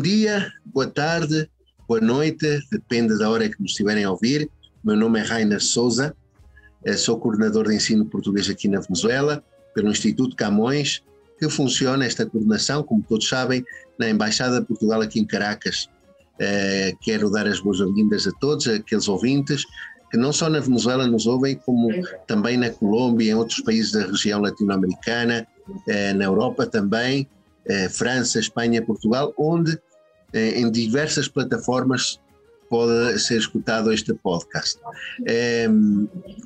[0.00, 1.46] Bom dia, boa tarde,
[1.86, 4.48] boa noite, depende da hora que nos estiverem a ouvir.
[4.82, 6.16] Meu nome é Rainer Souza,
[6.86, 11.02] eh, sou coordenador de ensino português aqui na Venezuela, pelo Instituto Camões,
[11.38, 13.62] que funciona esta coordenação, como todos sabem,
[13.98, 15.86] na Embaixada de Portugal aqui em Caracas.
[16.38, 19.66] Eh, quero dar as boas-vindas a todos, aqueles ouvintes
[20.10, 21.90] que não só na Venezuela nos ouvem, como
[22.26, 25.46] também na Colômbia, em outros países da região latino-americana,
[25.86, 27.28] eh, na Europa também,
[27.90, 29.78] França, Espanha, Portugal, onde
[30.32, 32.20] em diversas plataformas
[32.68, 34.80] pode ser escutado este podcast.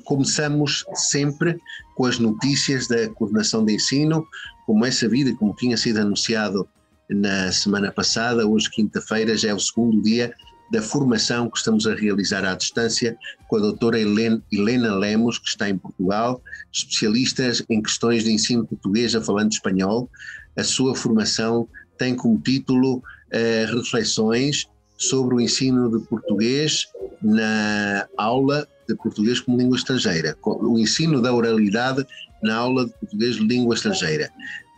[0.03, 1.59] começamos sempre
[1.95, 4.25] com as notícias da coordenação de ensino,
[4.65, 6.67] como é sabido e como tinha sido anunciado
[7.09, 10.33] na semana passada, hoje quinta-feira já é o segundo dia
[10.71, 13.15] da formação que estamos a realizar à distância
[13.47, 19.13] com a doutora Helena, Lemos, que está em Portugal, especialista em questões de ensino português
[19.15, 20.09] a falando espanhol.
[20.57, 23.03] A sua formação tem como título
[23.35, 24.65] eh, reflexões
[24.97, 26.87] sobre o ensino de português
[27.21, 32.05] na aula de português como língua estrangeira, o ensino da oralidade
[32.41, 34.31] na aula de português de língua estrangeira.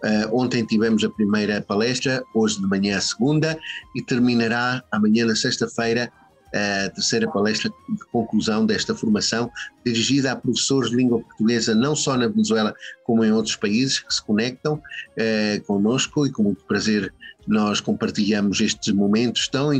[0.04, 3.60] Uh, ontem tivemos a primeira palestra, hoje de manhã a segunda,
[3.96, 6.12] e terminará amanhã na sexta-feira
[6.54, 9.52] a terceira palestra de conclusão desta formação,
[9.86, 12.74] dirigida a professores de língua portuguesa, não só na Venezuela,
[13.06, 17.14] como em outros países que se conectam uh, conosco e com muito prazer
[17.48, 19.72] nós compartilhamos estes momentos tão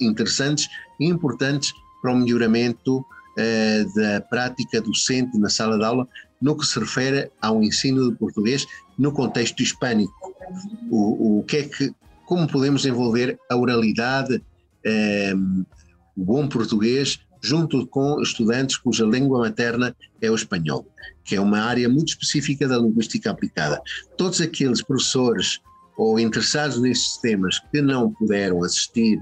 [0.00, 0.68] interessantes
[0.98, 3.04] e importantes para o melhoramento
[3.36, 6.08] eh, da prática docente na sala de aula
[6.40, 8.66] no que se refere ao ensino de português
[8.98, 10.34] no contexto hispânico.
[10.90, 11.94] O, o que é que,
[12.24, 14.42] como podemos envolver a oralidade,
[14.84, 15.34] eh,
[16.16, 20.86] o bom português, junto com estudantes cuja língua materna é o espanhol,
[21.24, 23.80] que é uma área muito específica da linguística aplicada.
[24.16, 25.60] Todos aqueles professores
[26.00, 29.20] ou interessados nestes temas que não puderam assistir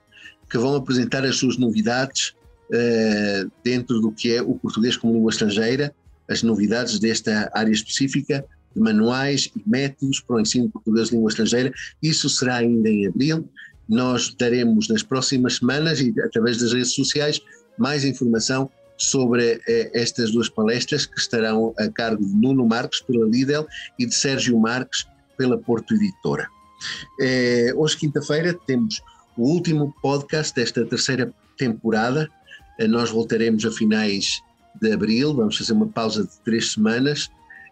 [0.49, 2.33] que vão apresentar as suas novidades
[2.71, 5.93] uh, dentro do que é o português como língua estrangeira,
[6.29, 11.17] as novidades desta área específica, de manuais e métodos para o ensino de português de
[11.17, 11.73] língua estrangeira.
[12.01, 13.49] Isso será ainda em abril
[13.91, 17.41] nós daremos nas próximas semanas e através das redes sociais
[17.77, 23.27] mais informação sobre eh, estas duas palestras que estarão a cargo de Nuno Marques pela
[23.27, 23.67] Lidl
[23.99, 25.07] e de Sérgio Marques
[25.37, 26.47] pela Porto Editora.
[27.21, 29.03] Eh, hoje, quinta-feira, temos
[29.37, 32.29] o último podcast desta terceira temporada.
[32.79, 34.41] Eh, nós voltaremos a finais
[34.81, 37.29] de abril, vamos fazer uma pausa de três semanas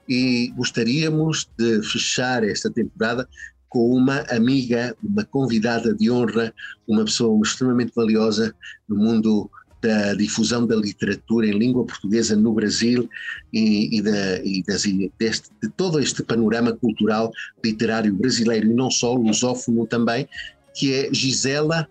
[0.08, 3.28] e gostaríamos de fechar esta temporada
[3.68, 6.52] com uma amiga, uma convidada de honra,
[6.86, 8.54] uma pessoa extremamente valiosa
[8.88, 13.08] no mundo da difusão da literatura em língua portuguesa no Brasil
[13.52, 14.82] e, e, da, e das,
[15.18, 17.30] deste, de todo este panorama cultural
[17.64, 20.28] literário brasileiro e não só, lusófono também,
[20.74, 21.88] que é Gisela,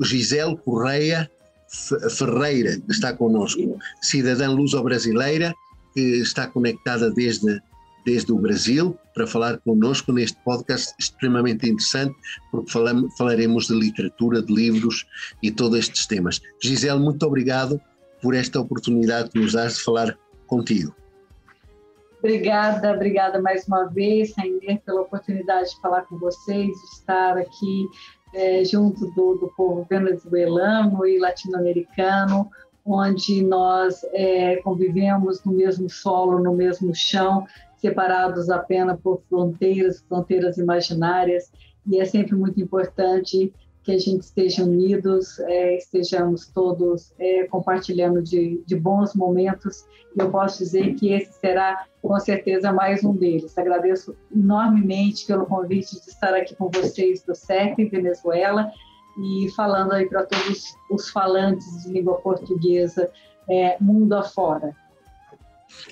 [0.00, 1.30] Gisele Correia
[2.10, 5.54] Ferreira, que está connosco, cidadã luso-brasileira,
[5.94, 7.60] que está conectada desde
[8.04, 12.14] desde o Brasil para falar connosco neste podcast extremamente interessante,
[12.50, 15.06] porque falamos, falaremos de literatura, de livros
[15.42, 16.40] e todos estes temas.
[16.62, 17.80] Gisele, muito obrigado
[18.20, 20.16] por esta oportunidade que nos dás de falar
[20.46, 20.94] contigo.
[22.18, 27.88] Obrigada, obrigada mais uma vez, Rainer, pela oportunidade de falar com vocês, de estar aqui
[28.32, 32.48] é, junto do, do povo venezuelano e latino-americano,
[32.86, 37.44] onde nós é, convivemos no mesmo solo, no mesmo chão,
[37.82, 41.50] separados apenas por fronteiras, fronteiras imaginárias,
[41.84, 43.52] e é sempre muito importante
[43.82, 49.84] que a gente esteja unidos, é, estejamos todos é, compartilhando de, de, bons momentos.
[50.16, 53.58] E eu posso dizer que esse será, com certeza, mais um deles.
[53.58, 58.70] Agradeço enormemente pelo convite de estar aqui com vocês do CEP Venezuela
[59.18, 63.10] e falando aí para todos os falantes de língua portuguesa
[63.50, 64.76] é, mundo afora.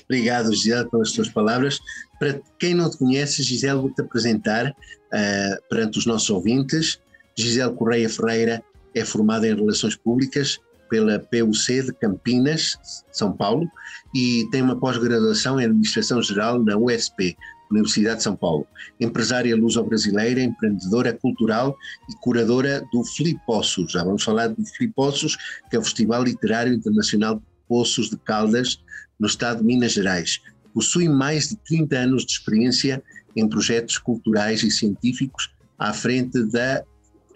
[0.05, 1.79] Obrigado, Gisele, pelas suas palavras.
[2.19, 7.01] Para quem não te conhece, Gisele, vou-te apresentar uh, perante os nossos ouvintes.
[7.37, 8.63] Gisele Correia Ferreira
[8.95, 10.59] é formada em Relações Públicas
[10.91, 12.77] pela PUC de Campinas,
[13.13, 13.71] São Paulo,
[14.13, 17.37] e tem uma pós-graduação em Administração Geral na USP,
[17.71, 18.67] Universidade de São Paulo.
[19.01, 21.77] Empresária luso-brasileira, empreendedora cultural
[22.11, 23.93] e curadora do Flipossos.
[23.93, 25.37] Já vamos falar do Flipossos,
[25.71, 28.83] que é o Festival Literário Internacional de Poços de Caldas,
[29.21, 30.41] no estado de Minas Gerais.
[30.73, 33.03] Possui mais de 30 anos de experiência
[33.37, 36.83] em projetos culturais e científicos à frente da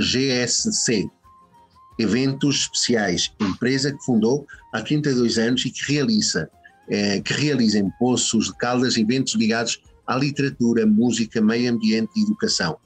[0.00, 1.08] GSC,
[1.98, 6.50] Eventos Especiais, empresa que fundou há 32 anos e que realiza,
[6.88, 12.22] eh, que realiza em Poços de Caldas eventos ligados à literatura, música, meio ambiente e
[12.22, 12.76] educação.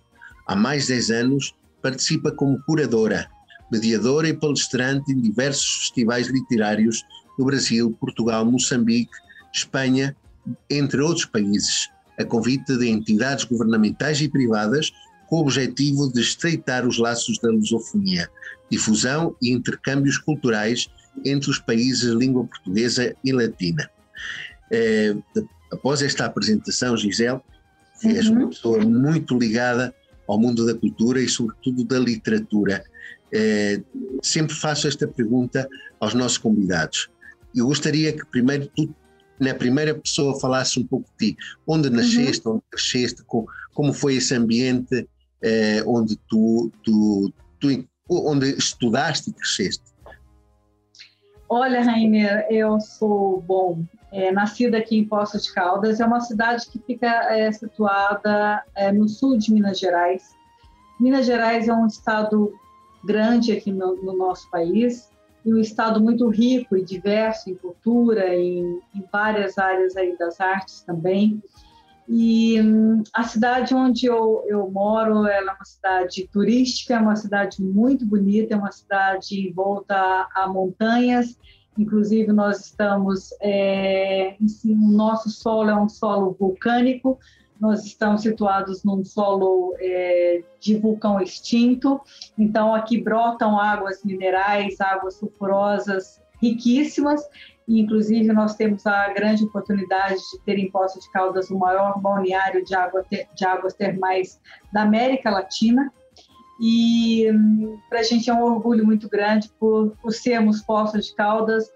[0.47, 3.31] Há mais de 10 anos participa como curadora,
[3.73, 7.03] mediadora e palestrante em diversos festivais literários
[7.39, 9.13] no Brasil, Portugal, Moçambique,
[9.53, 10.17] Espanha,
[10.69, 11.89] entre outros países,
[12.19, 14.93] a convite de entidades governamentais e privadas
[15.29, 18.29] com o objetivo de estreitar os laços da lusofonia,
[18.71, 20.89] difusão e intercâmbios culturais
[21.25, 23.89] entre os países de língua portuguesa e latina.
[24.71, 25.15] É,
[25.71, 27.41] após esta apresentação, Gisele,
[28.05, 28.11] uhum.
[28.11, 29.95] és uma pessoa muito ligada
[30.27, 32.85] ao mundo da cultura e, sobretudo, da literatura.
[33.33, 33.81] É,
[34.23, 35.69] sempre faço esta pergunta
[36.01, 37.11] aos nossos convidados.
[37.55, 38.95] Eu gostaria que primeiro tu,
[39.39, 41.37] na primeira pessoa, falasse um pouco de ti.
[41.67, 42.55] Onde nasceste, uhum.
[42.55, 45.09] onde cresceste, como, como foi esse ambiente
[45.43, 49.85] eh, onde tu, tu, tu, onde estudaste e cresceste?
[51.49, 56.67] Olha, Rainer, eu sou, bom, é, nascida aqui em Poços de Caldas, é uma cidade
[56.67, 60.23] que fica é, situada é, no sul de Minas Gerais.
[61.01, 62.53] Minas Gerais é um estado
[63.05, 65.09] grande aqui no, no nosso país,
[65.45, 70.41] e um estado muito rico e diverso em cultura, em, em várias áreas aí das
[70.41, 71.43] artes também.
[72.09, 77.63] E hum, a cidade onde eu, eu moro é uma cidade turística, é uma cidade
[77.63, 81.39] muito bonita, é uma cidade volta a, a montanhas.
[81.77, 87.19] Inclusive, nós estamos, é, em, o nosso solo é um solo vulcânico,
[87.61, 92.01] nós estamos situados num solo é, de vulcão extinto,
[92.39, 97.21] então aqui brotam águas minerais, águas sulfurosas riquíssimas,
[97.67, 102.01] e inclusive nós temos a grande oportunidade de ter em Poços de Caldas o maior
[102.01, 104.41] balneário de, água, de águas termais
[104.73, 105.93] da América Latina,
[106.61, 111.15] e hum, para a gente é um orgulho muito grande por, por sermos Poços de
[111.15, 111.71] Caldas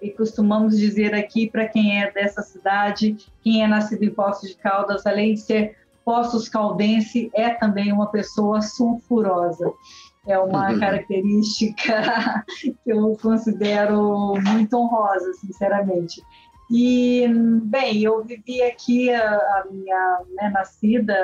[0.00, 4.56] e costumamos dizer aqui para quem é dessa cidade, quem é nascido em Poços de
[4.56, 9.72] Caldas, além de ser Poços Caldense, é também uma pessoa sulfurosa.
[10.26, 10.80] É uma uhum.
[10.80, 16.22] característica que eu considero muito honrosa, sinceramente.
[16.76, 17.28] E,
[17.62, 21.14] bem, eu vivi aqui a, a minha né, nascida,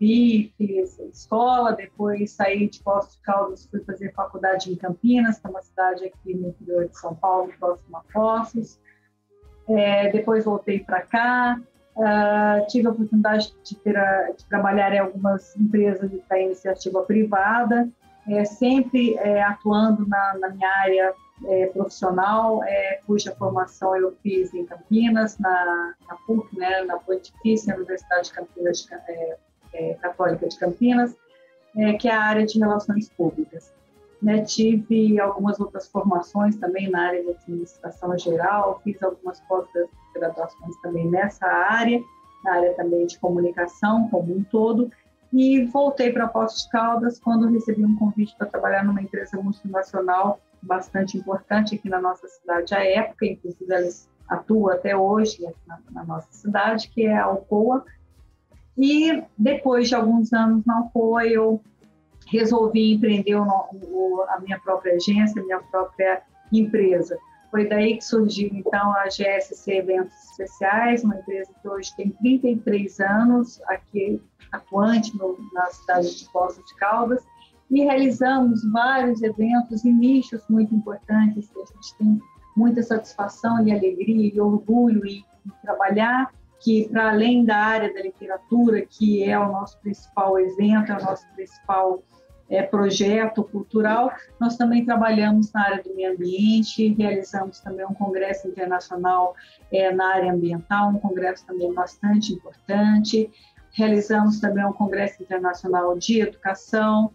[0.00, 5.46] vivi, fiz escola, depois saí de Poços de Caldas, fui fazer faculdade em Campinas, que
[5.46, 8.80] é uma cidade aqui no interior de São Paulo, próximo a Poços.
[9.68, 11.60] É, depois voltei para cá,
[11.94, 17.90] uh, tive a oportunidade de, ter a, de, trabalhar em algumas empresas da iniciativa privada,
[18.26, 21.14] é, sempre é, atuando na, na minha área
[21.46, 27.74] é, profissional, é, cuja formação eu fiz em Campinas, na, na PUC, né, na Pontifícia
[27.74, 29.36] Universidade de é,
[29.74, 31.16] é, Católica de Campinas,
[31.76, 33.72] é, que é a área de relações públicas.
[34.20, 41.10] Né, tive algumas outras formações também na área de administração geral, fiz algumas pós-graduações também
[41.10, 42.00] nessa área,
[42.44, 44.92] na área também de comunicação como um todo,
[45.32, 50.38] e voltei para Poços de Caldas quando recebi um convite para trabalhar numa empresa multinacional
[50.62, 56.04] bastante importante aqui na nossa cidade à época, inclusive eles atuam até hoje na, na
[56.04, 57.84] nossa cidade, que é a Alcoa.
[58.76, 61.60] E depois de alguns anos na Alcoa, eu
[62.26, 67.18] resolvi empreender o, o, a minha própria agência, a minha própria empresa.
[67.50, 73.00] Foi daí que surgiu, então, a GSC Eventos Especiais, uma empresa que hoje tem 33
[73.00, 77.22] anos, aqui atuante no, na cidade de Poços de Caldas,
[77.72, 82.20] e realizamos vários eventos e nichos muito importantes que a gente tem
[82.54, 85.24] muita satisfação e alegria e orgulho em,
[85.62, 90.96] trabalhar, que para além da área da literatura, que é o nosso principal evento, é
[90.96, 92.02] o nosso principal
[92.48, 98.46] é, projeto cultural, nós também trabalhamos na área do meio ambiente, realizamos também um congresso
[98.46, 99.34] internacional
[99.72, 103.30] é, na área ambiental, um congresso também bastante importante,
[103.72, 107.10] realizamos também um congresso internacional de educação,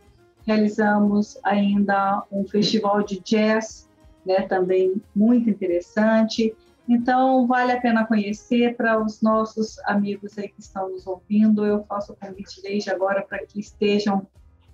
[0.47, 3.89] realizamos ainda um festival de jazz,
[4.25, 6.55] né, também muito interessante.
[6.87, 11.65] Então, vale a pena conhecer para os nossos amigos aí que estão nos ouvindo.
[11.65, 14.25] Eu faço o convite desde agora para que estejam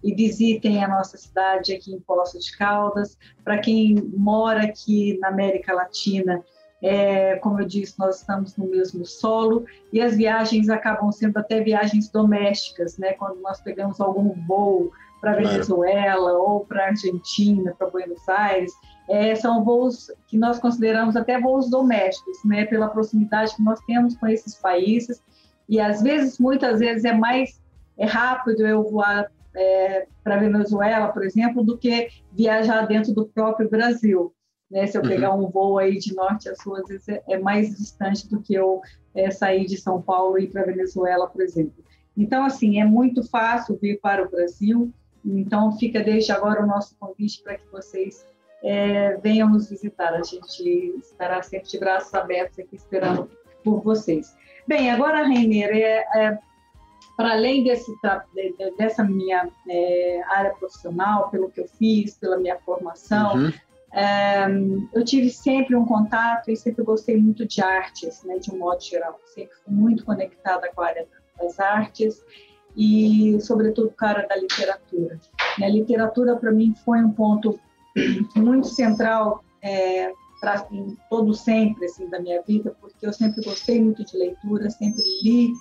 [0.03, 3.17] e visitem a nossa cidade aqui em Poços de Caldas.
[3.43, 6.43] Para quem mora aqui na América Latina,
[6.83, 11.61] é, como eu disse, nós estamos no mesmo solo e as viagens acabam sendo até
[11.61, 13.13] viagens domésticas, né?
[13.13, 14.91] Quando nós pegamos algum voo
[15.23, 16.43] para Venezuela claro.
[16.43, 18.73] ou para Argentina, para Buenos Aires,
[19.09, 22.65] é, são voos que nós consideramos até voos domésticos, né?
[22.65, 25.23] Pela proximidade que nós temos com esses países
[25.69, 27.61] e às vezes, muitas vezes é mais
[27.97, 33.69] é rápido eu voar é, para Venezuela, por exemplo, do que viajar dentro do próprio
[33.69, 34.33] Brasil.
[34.69, 34.87] Né?
[34.87, 35.45] Se eu pegar uhum.
[35.45, 38.55] um voo aí de norte a sul, às vezes é, é mais distante do que
[38.55, 38.81] eu
[39.13, 41.83] é, sair de São Paulo e ir para Venezuela, por exemplo.
[42.17, 44.91] Então, assim, é muito fácil vir para o Brasil.
[45.25, 48.25] Então, fica desde agora o nosso convite para que vocês
[48.63, 50.13] é, venham nos visitar.
[50.13, 53.29] A gente estará sempre de braços abertos aqui esperando
[53.63, 54.35] por vocês.
[54.67, 56.39] Bem, agora, Reiner, é, é
[57.15, 57.91] para além desse,
[58.77, 63.53] dessa minha é, área profissional, pelo que eu fiz, pela minha formação, uhum.
[63.91, 64.45] é,
[64.93, 68.81] eu tive sempre um contato e sempre gostei muito de artes, né, de um modo
[68.81, 69.19] geral.
[69.25, 71.07] Sempre fui muito conectada com a área
[71.39, 72.23] das artes
[72.75, 75.19] e, sobretudo, com a área da literatura.
[75.61, 77.59] A literatura, para mim, foi um ponto
[78.35, 83.81] muito central é, pra, em todo sempre assim, da minha vida, porque eu sempre gostei
[83.81, 85.53] muito de leitura, sempre li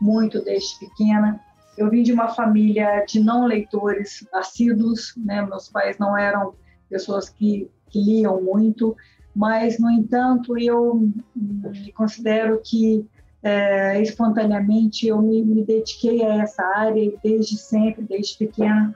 [0.00, 1.40] muito desde pequena.
[1.76, 5.42] Eu vim de uma família de não leitores assíduos, né?
[5.42, 6.54] Meus pais não eram
[6.88, 8.96] pessoas que, que liam muito,
[9.34, 13.06] mas, no entanto, eu me considero que
[13.42, 18.94] é, espontaneamente eu me, me, dediquei a essa área desde sempre, desde pequena.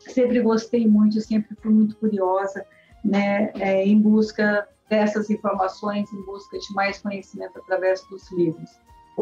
[0.00, 2.64] Sempre gostei muito, sempre fui muito curiosa,
[3.04, 8.70] né, é, em busca dessas informações, em busca de mais conhecimento através dos livros.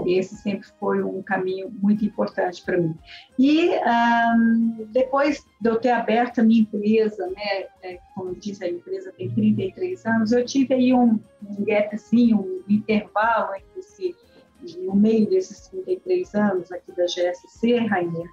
[0.06, 2.97] Esse sempre foi um caminho muito importante para mim.
[3.38, 8.64] E um, depois de eu ter aberto a minha empresa, né, é, como eu disse,
[8.64, 14.16] a empresa tem 33 anos, eu tive aí um, um gapzinho, um intervalo entre esse,
[14.78, 18.28] no meio desses 33 anos aqui da GSC, Rainer,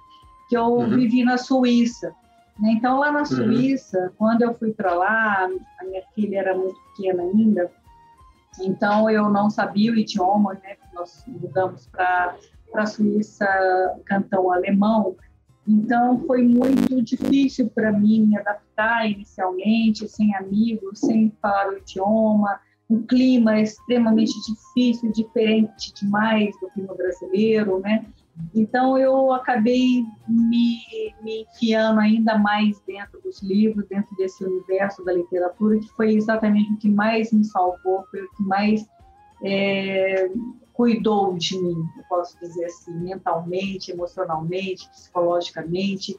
[0.48, 0.96] que eu uhum.
[0.96, 2.14] vivi na Suíça.
[2.58, 2.72] Né?
[2.72, 3.26] Então, lá na uhum.
[3.26, 4.10] Suíça, uhum.
[4.16, 5.48] quando eu fui para lá,
[5.80, 7.70] a minha filha era muito pequena ainda,
[8.60, 10.76] então eu não sabia o idioma, né?
[10.92, 12.36] Nós mudamos para
[12.74, 13.46] a Suíça,
[14.04, 15.16] cantão alemão.
[15.66, 22.60] Então foi muito difícil para mim me adaptar inicialmente, sem amigos, sem falar o idioma,
[22.92, 28.04] um clima extremamente difícil, diferente demais do clima brasileiro, né?
[28.54, 30.78] Então, eu acabei me,
[31.22, 36.72] me enfiando ainda mais dentro dos livros, dentro desse universo da literatura, que foi exatamente
[36.72, 38.86] o que mais me salvou, foi o que mais
[39.44, 40.30] é,
[40.72, 46.18] cuidou de mim, eu posso dizer assim, mentalmente, emocionalmente, psicologicamente.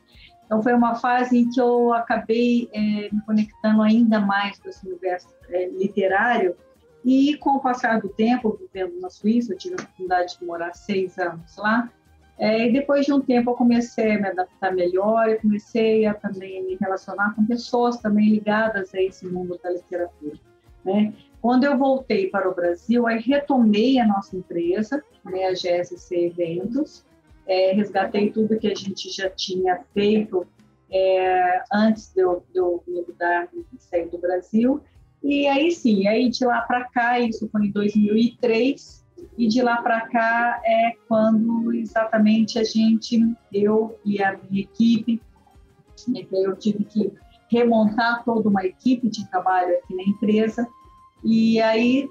[0.53, 4.85] Então, foi uma fase em que eu acabei é, me conectando ainda mais com esse
[4.87, 6.55] universo é, literário.
[7.03, 10.71] E com o passar do tempo, vivendo na Suíça, eu tive a oportunidade de morar
[10.73, 11.91] seis anos lá,
[12.37, 16.13] é, e depois de um tempo eu comecei a me adaptar melhor, e comecei a
[16.13, 20.37] também me relacionar com pessoas também ligadas a esse mundo da literatura.
[20.85, 21.15] Né?
[21.41, 27.03] Quando eu voltei para o Brasil, aí retomei a nossa empresa, né, a GSC Eventos,
[27.47, 30.47] é, resgatei tudo que a gente já tinha feito
[30.91, 34.81] é, antes de eu, de eu me mudar e sair do Brasil.
[35.23, 39.03] E aí sim, aí de lá para cá, isso foi em 2003,
[39.37, 43.19] e de lá para cá é quando exatamente a gente,
[43.51, 45.21] eu e a minha equipe,
[46.07, 47.11] né, eu tive que
[47.49, 50.67] remontar toda uma equipe de trabalho aqui na empresa.
[51.23, 52.09] E aí,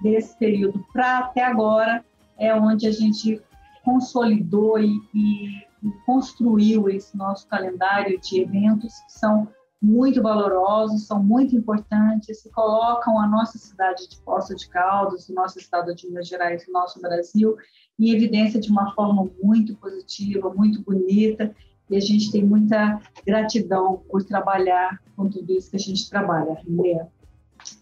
[0.00, 2.04] desse período para até agora,
[2.38, 3.40] é onde a gente
[3.84, 9.48] consolidou e, e construiu esse nosso calendário de eventos que são
[9.82, 15.34] muito valorosos, são muito importantes, e colocam a nossa cidade de Poços de Caldas, o
[15.34, 17.56] nosso estado de Minas Gerais, o nosso Brasil,
[17.98, 21.52] em evidência de uma forma muito positiva, muito bonita,
[21.90, 26.62] e a gente tem muita gratidão por trabalhar com tudo isso que a gente trabalha,
[26.64, 27.08] né?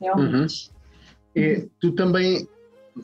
[0.00, 0.70] realmente.
[0.70, 1.42] Uhum.
[1.42, 2.48] E tu também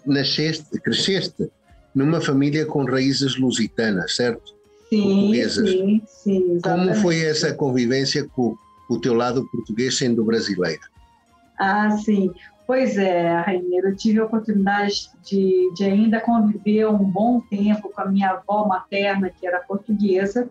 [0.06, 1.50] nasceste, cresceste
[1.96, 4.54] numa família com raízes lusitanas, certo?
[4.88, 5.70] sim, portuguesas.
[5.70, 8.56] Sim, sim, Como foi essa convivência com
[8.88, 10.82] o teu lado português sendo brasileira?
[11.58, 12.30] Ah, sim.
[12.66, 18.00] Pois é, Rainha, eu tive a oportunidade de, de ainda conviver um bom tempo com
[18.00, 20.50] a minha avó materna, que era portuguesa,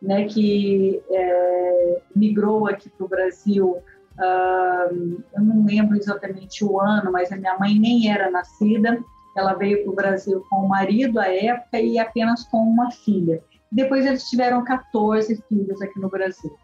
[0.00, 3.78] né, que é, migrou aqui para o Brasil.
[4.18, 9.02] Uh, eu não lembro exatamente o ano, mas a minha mãe nem era nascida.
[9.36, 13.42] Ela veio para o Brasil com o marido à época e apenas com uma filha.
[13.70, 16.56] Depois eles tiveram 14 filhos aqui no Brasil,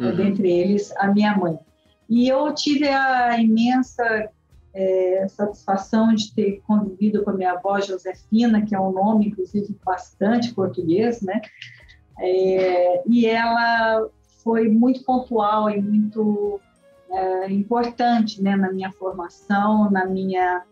[0.00, 0.16] uhum.
[0.16, 1.58] dentre eles a minha mãe.
[2.08, 4.30] E eu tive a imensa
[4.74, 9.76] é, satisfação de ter convivido com a minha avó Josefina, que é um nome, inclusive,
[9.84, 11.40] bastante português, né?
[12.18, 14.08] É, e ela
[14.42, 16.60] foi muito pontual e muito
[17.10, 20.62] é, importante né, na minha formação, na minha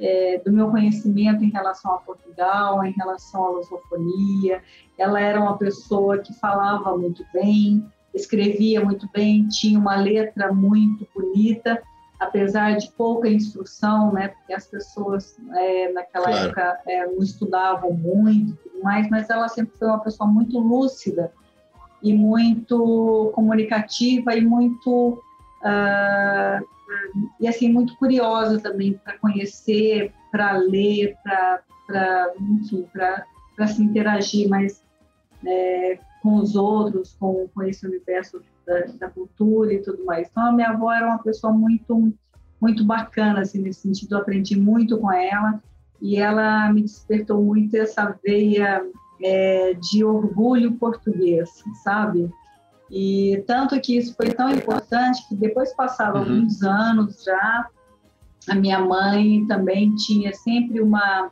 [0.00, 4.62] é, do meu conhecimento em relação a Portugal, em relação à lusofonia.
[4.96, 11.06] Ela era uma pessoa que falava muito bem, escrevia muito bem, tinha uma letra muito
[11.14, 11.82] bonita,
[12.18, 16.46] apesar de pouca instrução, né, porque as pessoas é, naquela claro.
[16.46, 21.32] época é, não estudavam muito, mais, mas ela sempre foi uma pessoa muito lúcida
[22.02, 25.22] e muito comunicativa e muito
[25.62, 26.64] uh,
[27.40, 34.82] e assim muito curiosa também para conhecer, para ler, para enfim, para se interagir mais
[35.46, 40.28] é, com os outros, com, com esse universo da, da, cultura e tudo mais.
[40.28, 42.12] Então, a minha avó era uma pessoa muito,
[42.60, 44.14] muito bacana, assim, nesse sentido.
[44.14, 45.62] Eu aprendi muito com ela
[46.00, 48.84] e ela me despertou muito essa veia
[49.22, 52.30] é, de orgulho português, sabe?
[52.90, 56.20] E tanto que isso foi tão importante que depois passaram uhum.
[56.20, 57.66] alguns anos já,
[58.48, 61.30] a minha mãe também tinha sempre uma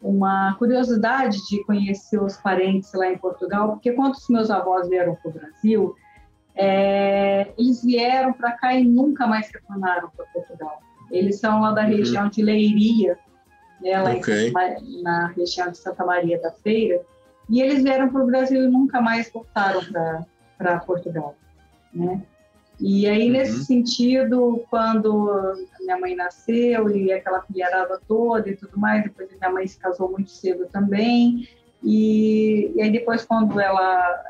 [0.00, 5.16] uma curiosidade de conhecer os parentes lá em Portugal, porque quando os meus avós vieram
[5.16, 5.96] para o Brasil,
[6.54, 10.80] é, eles vieram para cá e nunca mais retornaram para Portugal.
[11.10, 11.88] Eles são lá da uhum.
[11.88, 13.18] região de Leiria,
[13.82, 14.52] né, lá okay.
[14.82, 17.00] em, na região de Santa Maria da Feira,
[17.48, 20.24] e eles vieram para o Brasil e nunca mais voltaram para
[20.80, 21.34] Portugal.
[21.92, 22.22] Né?
[22.80, 23.32] E aí, uhum.
[23.32, 29.50] nesse sentido, quando minha mãe nasceu e aquela filharada toda e tudo mais, depois minha
[29.50, 31.48] mãe se casou muito cedo também.
[31.82, 34.24] E, e aí, depois, quando ela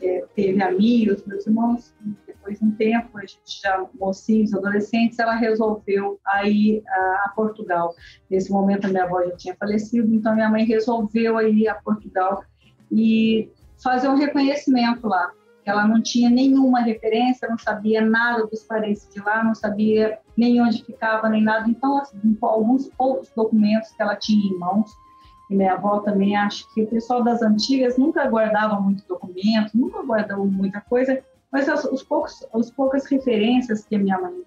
[0.00, 1.92] é, teve a mim e os meus irmãos,
[2.24, 7.94] depois de um tempo, a gente já mocinhos, adolescentes, ela resolveu ir a, a Portugal.
[8.30, 12.44] Nesse momento, a minha avó já tinha falecido, então minha mãe resolveu ir a Portugal
[12.92, 13.50] e
[13.82, 15.32] fazer um reconhecimento lá
[15.64, 20.60] ela não tinha nenhuma referência, não sabia nada dos parentes de lá, não sabia nem
[20.60, 21.68] onde ficava, nem nada.
[21.68, 24.90] Então, assim, alguns poucos documentos que ela tinha em mãos,
[25.48, 30.02] e minha avó também acho que o pessoal das antigas nunca guardava muito documento, nunca
[30.02, 34.42] guardou muita coisa, mas as, os poucos, as poucas referências que minha mãe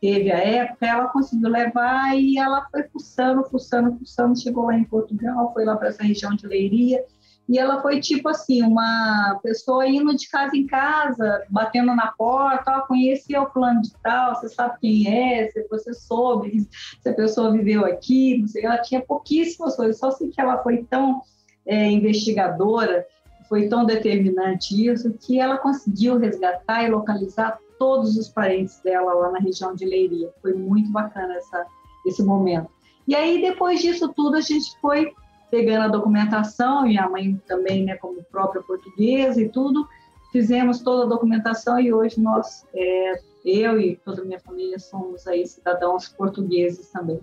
[0.00, 4.84] teve à época, ela conseguiu levar e ela foi fuçando, fuçando, fuçando, chegou lá em
[4.84, 7.04] Portugal, foi lá para essa região de Leiria,
[7.48, 12.78] e ela foi tipo assim, uma pessoa indo de casa em casa, batendo na porta,
[12.78, 16.66] ó, conhecia o plano de tal, você sabe quem é, se você soube,
[17.00, 20.62] se a pessoa viveu aqui, não sei, ela tinha pouquíssimas coisas, só sei que ela
[20.62, 21.20] foi tão
[21.66, 23.06] é, investigadora,
[23.48, 29.32] foi tão determinante isso, que ela conseguiu resgatar e localizar todos os parentes dela lá
[29.32, 30.32] na região de Leiria.
[30.40, 31.66] Foi muito bacana essa,
[32.06, 32.70] esse momento.
[33.06, 35.12] E aí, depois disso tudo, a gente foi
[35.50, 39.86] pegando a documentação, minha mãe também, né, como própria portuguesa e tudo,
[40.32, 45.26] fizemos toda a documentação e hoje nós, é, eu e toda a minha família, somos
[45.26, 47.20] aí cidadãos portugueses também.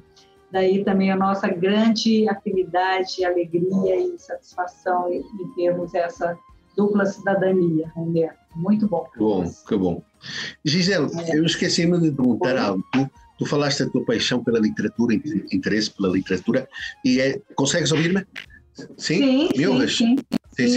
[0.51, 5.23] Daí também a nossa grande afinidade, alegria e satisfação em,
[5.55, 6.37] termos essa
[6.75, 8.37] dupla cidadania, Roberto.
[8.55, 9.07] Muito bom.
[9.17, 10.01] Bom, que bom.
[10.63, 11.37] Gisele, é.
[11.37, 12.83] eu esqueci-me de perguntar algo.
[13.41, 15.15] Tu falaste da tua paixão pela literatura,
[15.51, 16.69] interesse pela literatura,
[17.03, 18.23] e é, consegues ouvir-me?
[18.99, 19.17] Sim?
[19.17, 19.97] Sim, Me ouves?
[19.97, 20.15] Sim,
[20.55, 20.67] sim.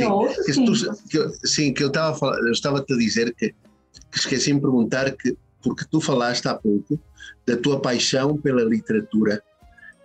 [0.46, 0.64] sim, sim.
[0.64, 0.72] Tu,
[1.10, 5.36] que, sim, que eu estava eu estava-te a dizer que, que esqueci-me de perguntar que,
[5.62, 6.98] porque tu falaste há pouco
[7.46, 9.42] da tua paixão pela literatura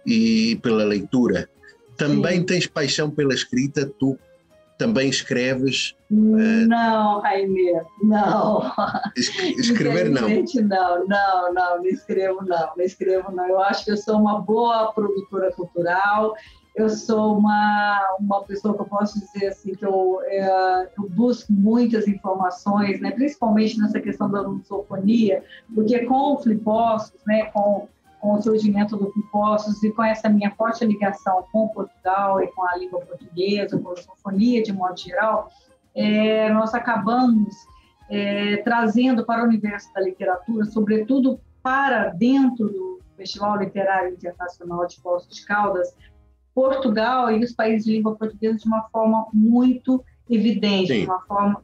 [0.06, 1.50] e pela leitura.
[1.95, 4.19] Também tens paixão pela escrita, tu
[4.80, 5.94] também escreves?
[6.10, 6.15] Eh,
[6.65, 8.63] não, Raimê, não.
[9.60, 10.28] Escrever não.
[10.28, 13.46] Não, não, não, não escrevo não, não escrevo não.
[13.46, 16.34] Eu acho que eu sou uma boa produtora cultural,
[16.76, 21.52] eu sou uma, uma pessoa que eu posso dizer assim, que eu, é, eu busco
[21.52, 25.44] muitas informações, né, principalmente nessa questão da lusofonia,
[25.76, 30.51] porque com o Flipostos, né, com com o surgimento do Impostos e com essa minha
[30.51, 35.49] forte ligação com Portugal e com a língua portuguesa, com a lusofonia de modo geral,
[35.95, 37.55] é, nós acabamos
[38.10, 44.99] é, trazendo para o universo da literatura, sobretudo para dentro do Festival Literário Internacional de
[45.01, 45.93] Poços de Caldas,
[46.53, 50.99] Portugal e os países de língua portuguesa de uma forma muito evidente, Sim.
[51.01, 51.62] de uma forma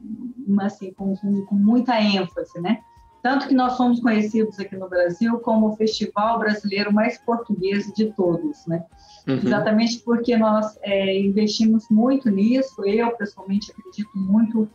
[0.60, 2.80] assim com, com, com muita ênfase, né?
[3.26, 8.12] Tanto que nós somos conhecidos aqui no Brasil como o festival brasileiro mais português de
[8.12, 8.84] todos, né?
[9.26, 9.34] Uhum.
[9.34, 12.84] Exatamente porque nós é, investimos muito nisso.
[12.84, 14.70] Eu, pessoalmente, acredito muito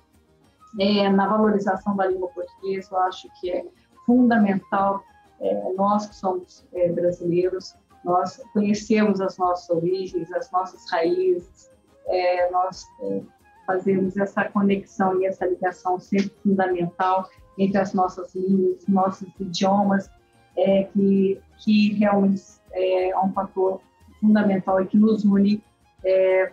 [0.78, 2.90] é, na valorização da língua portuguesa.
[2.92, 3.64] Eu acho que é
[4.06, 5.02] fundamental
[5.40, 11.72] é, nós que somos é, brasileiros, nós conhecemos as nossas origens, as nossas raízes,
[12.06, 13.22] é, nós é,
[13.66, 20.10] fazemos essa conexão e essa ligação sempre fundamental entre as nossas línguas, nossos idiomas,
[20.58, 23.82] é, que, que realmente é, um fator
[24.20, 25.64] fundamental e que nos une
[26.04, 26.52] é,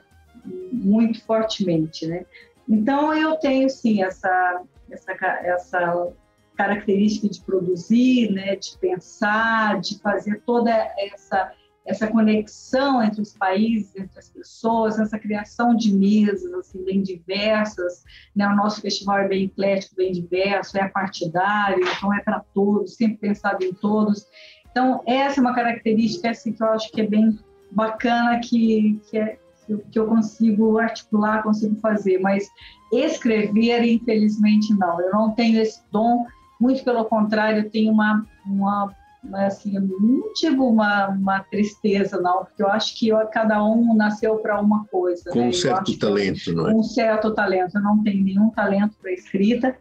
[0.72, 2.24] muito fortemente, né?
[2.68, 6.12] Então eu tenho sim essa essa essa
[6.56, 11.52] característica de produzir, né, de pensar, de fazer toda essa
[11.88, 18.04] essa conexão entre os países, entre as pessoas, essa criação de mesas assim bem diversas.
[18.36, 18.46] Né?
[18.46, 23.16] O nosso festival é bem eclético, bem diverso, é partidário, então é para todos, sempre
[23.16, 24.26] pensado em todos.
[24.70, 27.38] Então essa é uma característica assim, que eu acho que é bem
[27.70, 29.38] bacana que, que, é,
[29.90, 32.46] que eu consigo articular, consigo fazer, mas
[32.92, 35.00] escrever, infelizmente, não.
[35.00, 36.26] Eu não tenho esse dom,
[36.60, 38.94] muito pelo contrário, eu tenho uma, uma
[39.34, 44.36] assim, não tive uma, uma tristeza, não, porque eu acho que eu, cada um nasceu
[44.36, 45.30] para uma coisa.
[45.30, 45.48] Com né?
[45.48, 46.72] um certo talento, não é?
[46.72, 47.76] Com um certo talento.
[47.76, 49.76] Eu não tenho nenhum talento para escrita,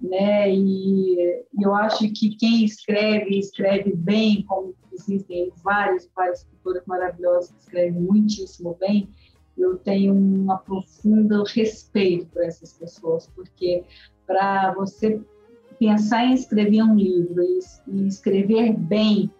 [0.00, 0.52] né?
[0.52, 7.60] E, eu acho que quem escreve, escreve bem, como existem vários, vários escritores maravilhosos que
[7.60, 9.08] escrevem muitíssimo bem,
[9.56, 13.84] eu tenho um profundo respeito por essas pessoas, porque
[14.26, 15.20] para você
[15.80, 17.42] pensar em escrever um livro
[17.88, 19.30] e, escrever bem,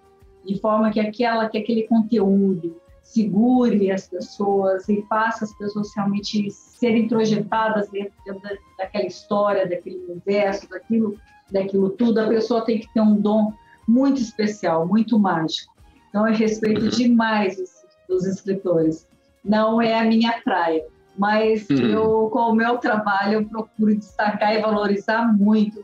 [0.44, 6.50] de forma que aquela que aquele conteúdo segure as pessoas e faça as pessoas realmente
[6.50, 11.18] serem projetadas dentro da, daquela história, daquele universo, daquilo,
[11.52, 13.52] daquilo tudo, a pessoa tem que ter um dom
[13.86, 15.74] muito especial, muito mágico.
[16.08, 16.88] Então, eu respeito uhum.
[16.88, 17.70] demais os,
[18.08, 19.06] os escritores.
[19.44, 20.84] Não é a minha praia,
[21.18, 21.76] mas uhum.
[21.76, 25.80] eu, com o meu trabalho, eu procuro destacar e valorizar muito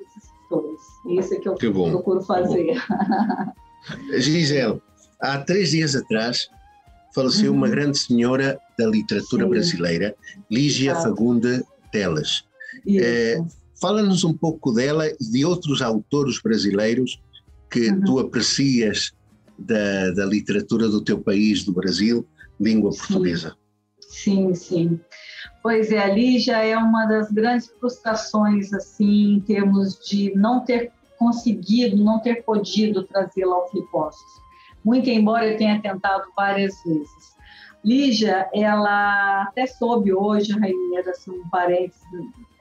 [1.06, 2.76] Isso é que eu que procuro fazer.
[4.18, 4.80] Gisele,
[5.20, 6.48] há três dias atrás
[7.14, 7.58] faleceu uhum.
[7.58, 9.50] uma grande senhora da literatura Sim.
[9.50, 10.14] brasileira,
[10.50, 11.02] Lígia ah.
[11.02, 12.44] Fagunde Telas.
[12.88, 13.40] É,
[13.80, 17.20] Fala-nos um pouco dela e de outros autores brasileiros
[17.70, 18.00] que uhum.
[18.04, 19.12] tu aprecias
[19.58, 22.26] da, da literatura do teu país, do Brasil,
[22.60, 23.54] língua portuguesa.
[24.00, 25.00] Sim, sim.
[25.66, 30.92] Pois é, ali já é uma das grandes frustrações, assim, em termos de não ter
[31.18, 34.40] conseguido, não ter podido trazê-la ao Flipostos.
[34.84, 37.34] Muito embora eu tenha tentado várias vezes.
[37.84, 42.00] Lígia, ela até soube hoje, Rainha, assim, um parênteses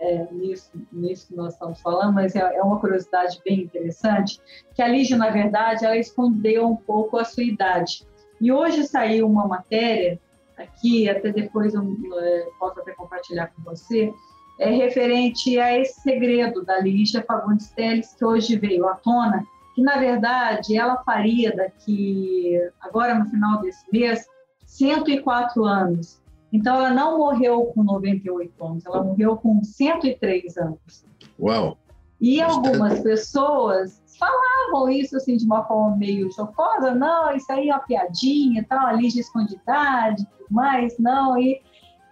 [0.01, 4.41] é, nisso, nisso que nós estamos falando, mas é, é, uma curiosidade bem interessante,
[4.73, 8.03] que a Lígia, na verdade, ela escondeu um pouco a sua idade.
[8.41, 10.19] E hoje saiu uma matéria
[10.57, 11.81] aqui, até depois eu
[12.19, 14.13] é, posso até compartilhar com você,
[14.59, 19.81] é referente a esse segredo da Lígia Fagundes Teles, que hoje veio à tona, que
[19.81, 24.25] na verdade ela faria daqui, agora no final desse mês,
[24.65, 26.21] 104 anos.
[26.53, 31.05] Então ela não morreu com 98 anos, ela morreu com 103 anos.
[31.37, 31.77] Uau!
[32.21, 37.73] E algumas pessoas falavam isso assim de uma forma meio chocosa, não, isso aí é
[37.73, 41.61] uma piadinha, tal, ali de escondidade, mais, não, e,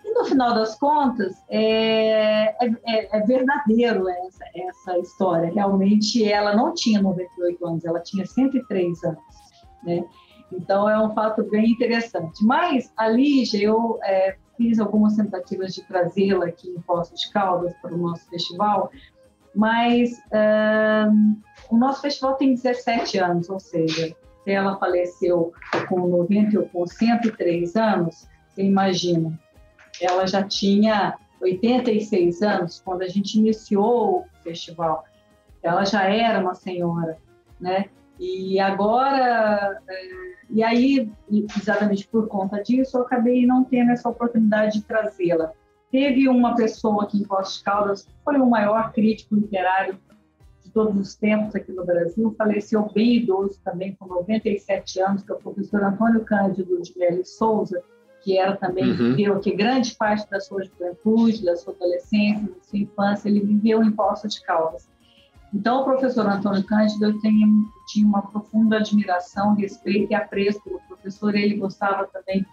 [0.04, 6.56] e no final das contas é, é, é, é verdadeiro essa, essa história, realmente ela
[6.56, 9.24] não tinha 98 anos, ela tinha 103 anos,
[9.84, 10.04] né?
[10.56, 12.44] Então é um fato bem interessante.
[12.46, 17.74] Mas a Lígia, eu é, fiz algumas tentativas de trazê-la aqui em Poços de Caldas
[17.82, 18.92] para o nosso festival,
[19.56, 20.22] mas
[21.74, 25.52] o nosso festival tem 17 anos, ou seja, se ela faleceu
[25.90, 29.40] com 90 ou com 103 anos, você imagina,
[30.00, 35.04] ela já tinha 86 anos quando a gente iniciou o festival.
[35.64, 37.18] Ela já era uma senhora,
[37.60, 37.86] né?
[38.20, 40.08] E agora, é,
[40.52, 41.12] e aí,
[41.58, 45.52] exatamente por conta disso, eu acabei não tendo essa oportunidade de trazê-la.
[45.92, 49.98] Teve uma pessoa aqui em Poços de Caldas foi o maior crítico literário
[50.74, 55.36] todos os tempos aqui no Brasil, faleceu bem idoso também, com 97 anos, que é
[55.36, 57.82] o professor Antônio Cândido de Melo Souza,
[58.24, 59.16] que era também, uhum.
[59.16, 63.84] viveu que grande parte da sua juventude, da sua adolescência, da sua infância, ele viveu
[63.84, 64.88] em Poços de Caldas.
[65.54, 67.48] Então, o professor Antônio Cândido, eu tenho,
[67.88, 71.36] tinha uma profunda admiração, respeito e apreço pelo professor.
[71.36, 72.44] Ele gostava também,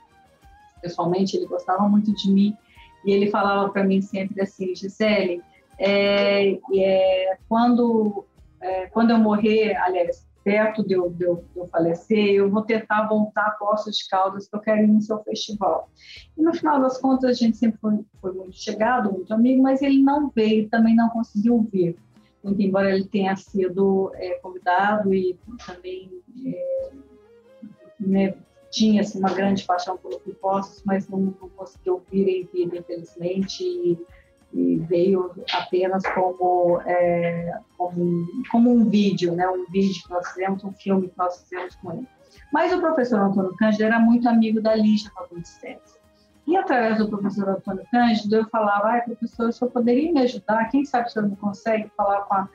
[0.82, 2.54] pessoalmente, ele gostava muito de mim.
[3.06, 5.42] E ele falava para mim sempre assim, Gisele,
[5.80, 8.24] é, é, quando,
[8.60, 12.62] é, quando eu morrer, aliás, perto de eu, de, eu, de eu falecer, eu vou
[12.62, 15.90] tentar voltar a Poços de Caldas, que eu quero ir no seu festival.
[16.36, 19.82] E no final das contas, a gente sempre foi, foi muito chegado, muito amigo, mas
[19.82, 21.96] ele não veio, também não conseguiu vir
[22.42, 26.10] muito embora ele tenha sido é, convidado e também
[26.46, 26.90] é,
[28.00, 28.34] né,
[28.70, 33.62] tinha assim, uma grande paixão pelos impostos, mas não, não, conseguiu vir em vida, infelizmente,
[33.62, 33.98] e,
[34.52, 40.64] e veio apenas como, é, como, como, um vídeo, né, um vídeo que nós fizemos,
[40.64, 42.08] um filme que nós fizemos com ele.
[42.52, 45.58] Mas o professor Antônio Cândido era muito amigo da Lígia Fagundes.
[46.46, 50.68] E através do professor Antônio Cândido, eu falava, ai, professor, o senhor poderia me ajudar?
[50.68, 52.48] Quem sabe o senhor não consegue falar com a,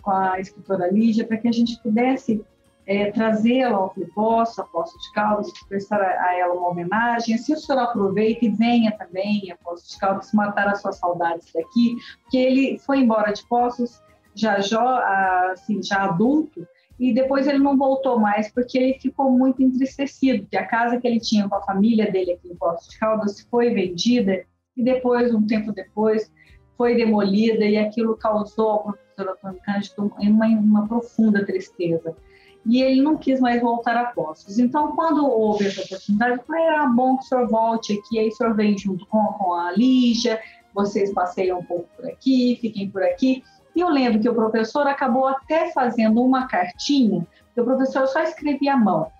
[0.00, 2.42] com a escritora Lígia para que a gente pudesse
[2.86, 7.38] é, trazê-la ao Fliposso, a Poço de Caldas, prestar a, ela uma homenagem.
[7.38, 11.52] Se o senhor aproveita e venha também a Poço de Caldas matar as suas saudades
[11.52, 14.02] daqui, porque ele foi embora de Poços
[14.34, 16.66] já, já, assim, já adulto,
[16.98, 21.06] e depois ele não voltou mais porque ele ficou muito entristecido, que a casa que
[21.06, 24.44] ele tinha com a família dele aqui em Poços de Caldas foi vendida
[24.76, 26.30] e depois, um tempo depois,
[26.76, 32.16] foi demolida e aquilo causou ao professor Antônio Cândido uma, uma profunda tristeza.
[32.64, 34.58] E ele não quis mais voltar a Poços.
[34.58, 38.28] Então, quando houve essa oportunidade, eu falei, ah, bom que o senhor volte aqui, aí
[38.28, 40.40] o senhor vem junto com, com a Lígia,
[40.72, 43.42] vocês passeiam um pouco por aqui, fiquem por aqui.
[43.74, 48.22] E eu lembro que o professor acabou até fazendo uma cartinha, que o professor só
[48.22, 49.10] escrevia à mão.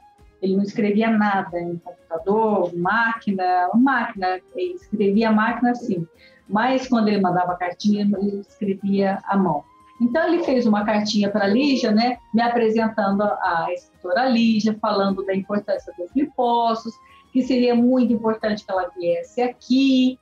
[0.41, 6.07] Ele não escrevia nada em computador, máquina, máquina, ele escrevia a máquina sim.
[6.49, 9.65] Mas quando ele mandava cartinha, ele escrevia à mão.
[10.03, 15.25] Então ele fez uma cartinha para a Lígia, né, me apresentando a escritora Lígia, falando
[15.25, 16.93] da importância dos lipossos,
[17.33, 20.19] que seria muito importante que ela viesse aqui,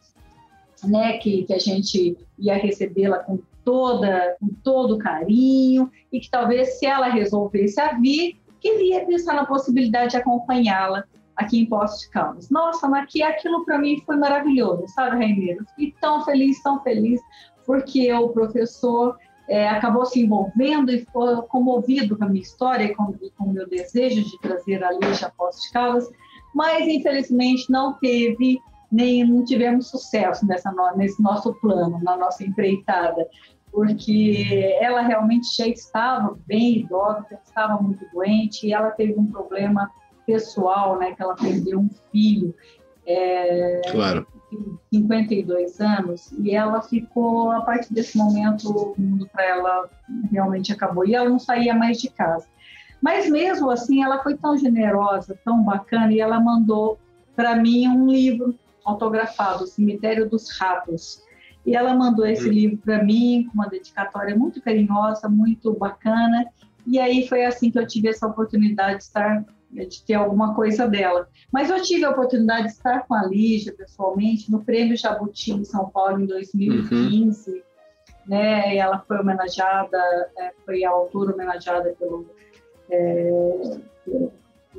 [0.85, 6.79] né, que, que a gente ia recebê-la com toda, com todo carinho, e que talvez
[6.79, 12.11] se ela resolvesse a vir, queria pensar na possibilidade de acompanhá-la aqui em Poços de
[12.11, 12.51] Caldas.
[12.51, 15.65] Nossa, mas que aquilo para mim foi maravilhoso, sabe, Raimeiro?
[15.71, 17.19] Fiquei tão feliz, tão feliz,
[17.65, 19.17] porque o professor
[19.51, 23.53] é, acabou se envolvendo e ficou comovido com a minha história e com, com o
[23.53, 26.09] meu desejo de trazer a Lígia a Poços de Caldas,
[26.55, 28.61] mas infelizmente não teve
[28.93, 33.27] nem não tivemos sucesso nessa, nesse nosso plano, na nossa empreitada,
[33.73, 39.91] porque ela realmente já estava bem idosa, estava muito doente e ela teve um problema
[40.25, 42.55] pessoal, né, que ela perdeu um filho.
[43.05, 44.27] É, claro.
[44.93, 49.89] 52 anos e ela ficou a partir desse momento o mundo para ela
[50.31, 52.47] realmente acabou e ela não saía mais de casa
[53.01, 56.99] mas mesmo assim ela foi tão generosa tão bacana e ela mandou
[57.35, 61.23] para mim um livro autografado, Cemitério dos Ratos.
[61.65, 62.53] E ela mandou esse uhum.
[62.53, 66.47] livro para mim, com uma dedicatória muito carinhosa, muito bacana.
[66.87, 70.89] E aí foi assim que eu tive essa oportunidade de estar, de ter alguma coisa
[70.89, 71.29] dela.
[71.53, 75.65] Mas eu tive a oportunidade de estar com a Lígia pessoalmente no Prêmio Jabuti em
[75.65, 77.51] São Paulo em 2015.
[77.51, 77.61] Uhum.
[78.27, 78.77] Né?
[78.77, 79.99] Ela foi homenageada,
[80.39, 82.27] é, foi a autora homenageada pelo,
[82.91, 83.31] é,
[84.05, 84.33] pelo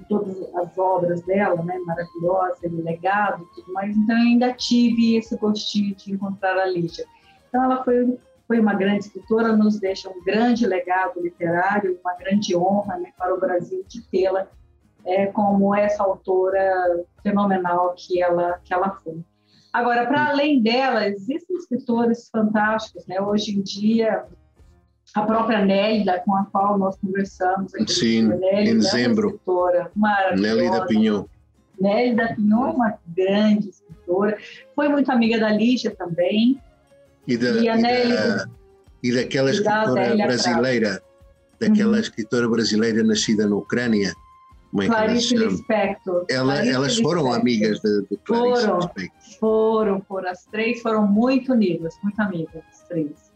[0.07, 5.35] todas as obras dela, né, maravilhosa, legado e tudo mais, então eu ainda tive esse
[5.37, 7.05] gostinho de encontrar a Lígia.
[7.49, 12.55] Então ela foi, foi uma grande escritora, nos deixa um grande legado literário, uma grande
[12.55, 14.47] honra né, para o Brasil de tê-la
[15.05, 19.23] é, como essa autora fenomenal que ela, que ela foi.
[19.73, 23.21] Agora, para além dela, existem escritores fantásticos, né?
[23.21, 24.25] Hoje em dia,
[25.13, 27.91] a própria Nélida, com a qual nós conversamos aqui.
[27.91, 29.39] Sim, Nélida, em dezembro.
[29.73, 31.25] É Nélida Pinhon.
[31.79, 34.37] Nélida Pinhon é uma grande escritora.
[34.75, 36.61] Foi muito amiga da Lígia também.
[37.25, 38.49] E, da, e, a e, Nélida, da,
[39.01, 41.03] e daquela escritora brasileira,
[41.59, 41.99] daquela uhum.
[41.99, 44.13] escritora brasileira nascida na Ucrânia.
[44.71, 46.25] Como é Clarice Lispector.
[46.29, 47.41] Ela, Clarice elas foram Lispector.
[47.41, 49.39] amigas de, de Clarice foram, Lispector.
[49.39, 50.29] Foram, foram.
[50.29, 53.31] As três foram muito unidas, muito amigas, as três.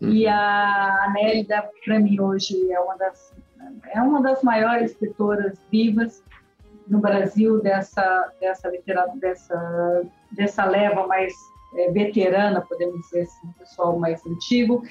[0.00, 0.10] Uhum.
[0.10, 3.34] E a Nélida, para mim, hoje é uma, das,
[3.92, 6.22] é uma das maiores escritoras vivas
[6.86, 11.34] no Brasil dessa, dessa literatura, dessa, dessa leva mais
[11.74, 14.82] é, veterana, podemos dizer assim, pessoal mais antigo.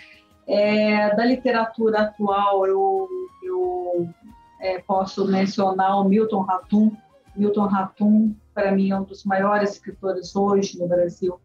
[0.47, 3.09] É, da literatura atual, eu,
[3.43, 4.09] eu
[4.59, 6.91] é, posso mencionar o Milton Ratum.
[7.35, 11.39] Milton Ratum, para mim, é um dos maiores escritores hoje no Brasil.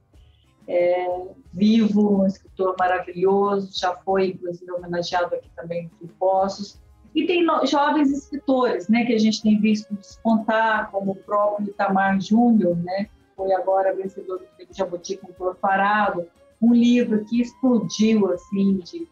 [0.67, 6.81] É, vivo, um escritor maravilhoso, já foi, inclusive, homenageado aqui também em Poços.
[7.15, 12.19] E tem jovens escritores, né, que a gente tem visto despontar, como o próprio Itamar
[12.21, 16.27] Júnior, né, foi agora vencedor do Prêmio Jabuti com Flor Parado,
[16.61, 19.09] um livro que explodiu, assim, de,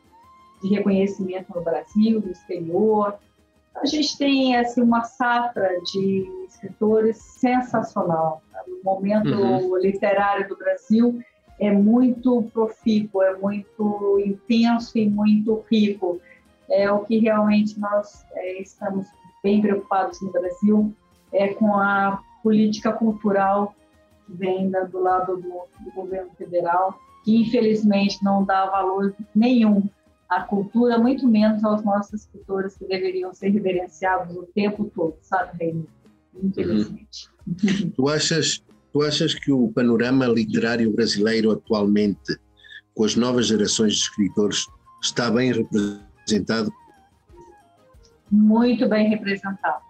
[0.63, 3.19] de reconhecimento no Brasil, no exterior.
[3.77, 8.43] A gente tem, assim, uma safra de escritores sensacional.
[8.69, 9.77] O momento uhum.
[9.77, 11.21] literário do Brasil
[11.59, 16.21] é muito profícuo, é muito intenso e muito rico
[16.71, 19.07] é o que realmente nós é, estamos
[19.43, 20.95] bem preocupados no Brasil
[21.33, 23.75] é com a política cultural
[24.27, 25.43] que vem do lado do,
[25.85, 29.83] do, governo federal, que infelizmente não dá valor nenhum
[30.31, 35.59] à cultura, muito menos aos nossos escritores que deveriam ser reverenciados o tempo todo, sabe,
[35.59, 35.87] Reino?
[36.43, 37.29] Infelizmente.
[37.47, 37.91] Uhum.
[37.91, 38.63] Tu achas
[38.93, 42.37] Tu achas que o panorama literário brasileiro atualmente,
[42.93, 44.67] com as novas gerações de escritores,
[45.01, 46.73] está bem representado?
[48.31, 49.83] Muito bem representado.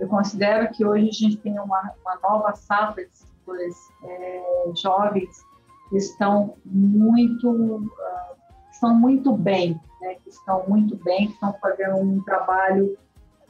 [0.00, 5.44] Eu considero que hoje a gente tem uma, uma nova safra de escritores é, jovens
[5.88, 8.36] que estão muito, uh,
[8.78, 10.14] estão muito bem, né?
[10.22, 12.96] que estão muito bem, que estão fazendo um trabalho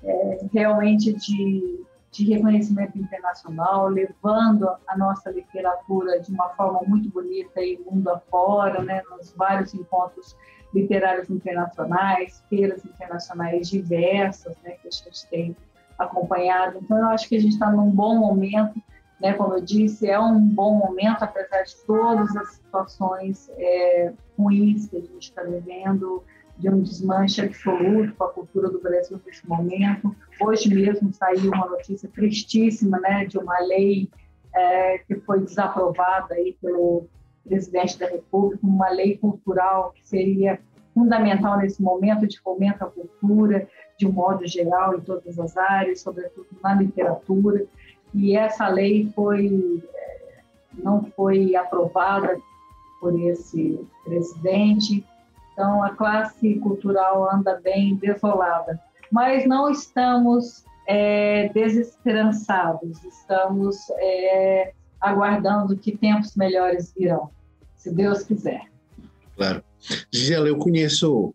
[0.02, 7.60] é, realmente de, de reconhecimento internacional, levando a nossa literatura de uma forma muito bonita
[7.60, 9.02] e mundo afora, né?
[9.10, 10.34] nos vários encontros
[10.74, 15.56] literários internacionais, feiras internacionais diversas, né, que a gente tem
[15.98, 16.78] acompanhado.
[16.82, 18.78] Então, eu acho que a gente está num bom momento,
[19.20, 24.88] né, como eu disse, é um bom momento, apesar de todas as situações é, ruins
[24.88, 26.22] que a gente está vivendo,
[26.57, 30.14] de um desmanche absoluto com a cultura do Brasil neste momento.
[30.40, 34.09] Hoje mesmo saiu uma notícia tristíssima, né, de uma lei
[34.54, 37.07] é, que foi desaprovada aí pelo
[37.44, 40.61] presidente da República, uma lei cultural que seria
[40.92, 46.00] fundamental nesse momento de fomento à cultura, de um modo geral, em todas as áreas,
[46.00, 47.66] sobretudo na literatura.
[48.14, 50.42] E essa lei foi eh,
[50.74, 52.38] não foi aprovada
[53.00, 55.04] por esse presidente.
[55.52, 58.80] Então, a classe cultural anda bem desolada.
[59.10, 67.30] Mas não estamos é, desesperançados, estamos é, aguardando que tempos melhores virão
[67.76, 68.62] se Deus quiser.
[69.36, 69.62] Claro.
[70.12, 71.34] Gisela, eu conheço,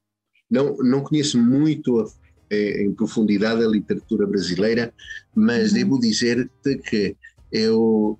[0.49, 2.05] não, não conheço muito é,
[2.51, 4.93] em profundidade a literatura brasileira,
[5.35, 5.77] mas uhum.
[5.77, 7.15] devo dizer-te que
[7.51, 8.17] eu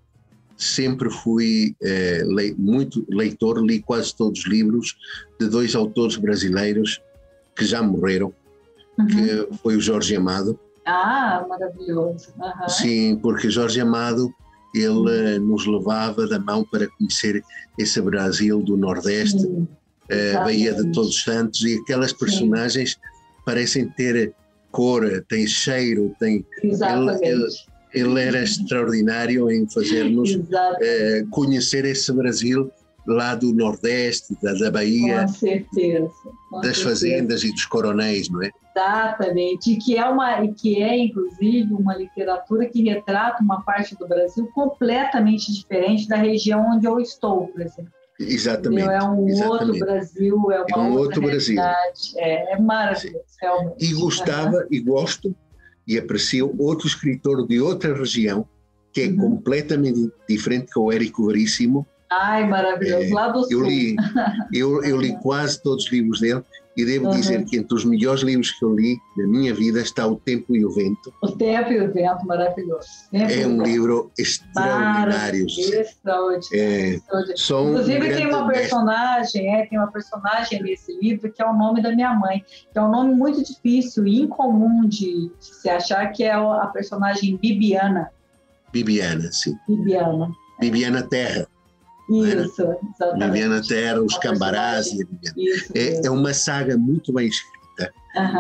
[0.58, 4.96] sempre fui é, le, muito leitor, li quase todos os livros
[5.40, 7.02] de dois autores brasileiros
[7.56, 8.34] que já morreram,
[8.98, 9.08] uhum.
[9.08, 10.60] que foi o Jorge Amado.
[10.86, 12.30] Ah, maravilhoso.
[12.38, 12.70] Uhum.
[12.70, 14.34] Sim, porque Jorge Amado
[14.74, 17.44] ele nos levava da mão para conhecer
[17.78, 19.68] esse Brasil do Nordeste, Sim,
[20.36, 23.13] a Baía de Todos os Santos, e aquelas personagens Sim.
[23.46, 24.34] Parecem ter
[24.72, 26.46] cor, têm cheiro, têm.
[26.64, 27.24] Exatamente.
[27.24, 27.44] Ele,
[27.94, 32.72] ele, ele era extraordinário em fazer-nos uh, conhecer esse Brasil
[33.06, 35.22] lá do Nordeste, da, da Bahia.
[35.22, 36.12] Com certeza.
[36.50, 36.90] Com das certeza.
[36.90, 38.50] fazendas e dos coronéis, não é?
[38.76, 44.08] Exatamente, e que é uma que é inclusive uma literatura que retrata uma parte do
[44.08, 47.92] Brasil completamente diferente da região onde eu estou, por exemplo.
[48.20, 48.90] Exatamente.
[48.90, 49.62] É um exatamente.
[49.62, 51.60] outro Brasil, é uma é um outro Brasil.
[52.18, 53.86] É, é maravilhoso, realmente.
[53.86, 55.36] E gostava e gosto
[55.88, 58.48] e aprecio outro escritor de outra região
[58.94, 59.18] que é uhum.
[59.18, 61.86] completamente diferente que o Érico Veríssimo.
[62.12, 63.96] Ai, maravilhoso, é, lá do eu Li,
[64.54, 66.44] eu, eu li quase todos os livros dele
[66.76, 67.12] e devo uhum.
[67.12, 70.56] dizer que entre os melhores livros que eu li na minha vida está O Tempo
[70.56, 71.14] e o Vento.
[71.22, 72.88] O Tempo e o Vento, maravilhoso.
[73.12, 75.46] Tempo é um livro extraordinário.
[75.46, 76.44] Extraordinário.
[76.54, 81.82] É, Inclusive tem uma personagem, é, tem uma personagem nesse livro que é o nome
[81.82, 86.12] da minha mãe, que é um nome muito difícil e incomum de, de se achar,
[86.12, 88.10] que é a personagem Bibiana.
[88.72, 89.56] Bibiana, sim.
[89.68, 90.32] Bibiana.
[90.60, 91.48] Bibiana Terra.
[92.10, 93.32] Isso, exatamente.
[93.32, 95.08] Viviana Terra, os Cambarás e
[95.76, 97.94] é, é, uma saga muito bem escrita,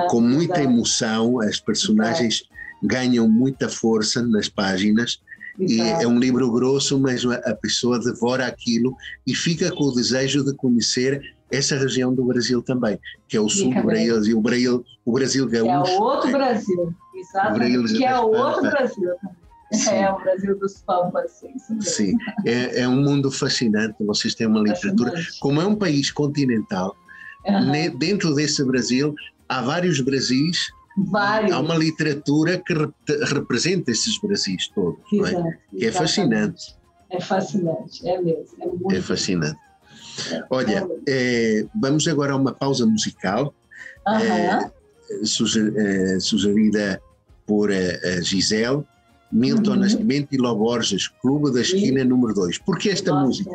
[0.09, 0.69] com muita exato.
[0.69, 2.49] emoção, as personagens exato.
[2.83, 5.21] ganham muita força nas páginas.
[5.59, 8.95] E é um livro grosso, mas a pessoa devora aquilo
[9.25, 13.47] e fica com o desejo de conhecer essa região do Brasil também, que é o
[13.47, 15.91] sul do Brasil, e o Brasil, o Brasil gaúcho.
[15.91, 19.42] É o outro Brasil, exatamente, que é o outro Brasil também.
[19.73, 19.89] Sim.
[19.91, 21.79] É o Brasil dos Pampas, sim.
[21.81, 23.95] Sim, é, é, um mundo fascinante.
[24.01, 25.11] Vocês têm uma literatura.
[25.11, 25.39] Fascinante.
[25.39, 26.95] Como é um país continental,
[27.45, 27.97] uhum.
[27.97, 29.15] dentro desse Brasil
[29.49, 31.51] há vários Brasis Vários.
[31.51, 32.73] Há uma literatura que
[33.33, 35.57] representa esses Brasis todos, Exato, é?
[35.77, 36.75] que é fascinante.
[37.09, 38.57] É fascinante, é mesmo.
[38.61, 39.59] É, muito é fascinante.
[40.51, 43.53] Olha, é, vamos agora a uma pausa musical,
[44.07, 44.21] uhum.
[44.21, 44.71] é,
[45.23, 47.01] suger, é, sugerida
[47.47, 48.83] por a Gisele,
[49.33, 49.79] Milton uhum.
[49.79, 52.59] Nascimento e Ló Borges, Clube da Esquina número 2.
[52.59, 53.51] Por que esta Nossa, música?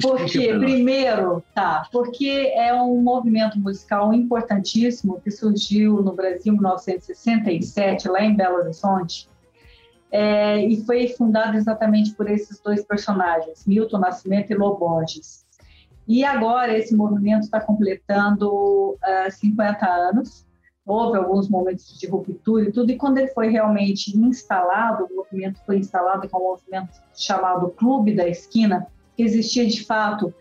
[0.00, 8.08] Porque, primeiro, tá, porque é um movimento musical importantíssimo que surgiu no Brasil em 1967,
[8.08, 9.28] lá em Belo Horizonte,
[10.10, 15.44] é, e foi fundado exatamente por esses dois personagens, Milton Nascimento e Lô Borges.
[16.06, 20.46] E agora esse movimento está completando uh, ah, 50 anos,
[20.86, 25.58] houve alguns momentos de ruptura e tudo, e quando ele foi realmente instalado, o movimento
[25.64, 30.32] foi instalado com um movimento chamado Clube da Esquina, que existia de fato.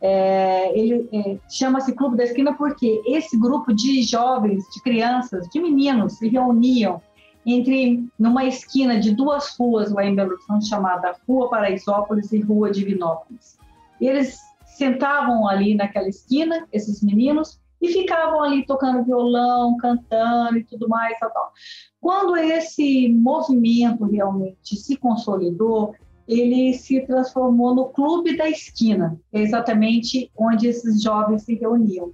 [0.00, 5.60] É, ele é, chama-se Clube da Esquina porque esse grupo de jovens, de crianças, de
[5.60, 7.00] meninos se reuniam
[7.46, 12.72] entre numa esquina de duas ruas lá em Belo Horizonte chamada Rua Paraisópolis e Rua
[12.72, 13.56] Divinópolis.
[14.00, 20.88] Eles sentavam ali naquela esquina, esses meninos, e ficavam ali tocando violão, cantando e tudo
[20.88, 21.52] mais, tal, tal.
[22.00, 25.92] Quando esse movimento realmente se consolidou,
[26.28, 32.12] ele se transformou no Clube da Esquina, exatamente onde esses jovens se reuniam.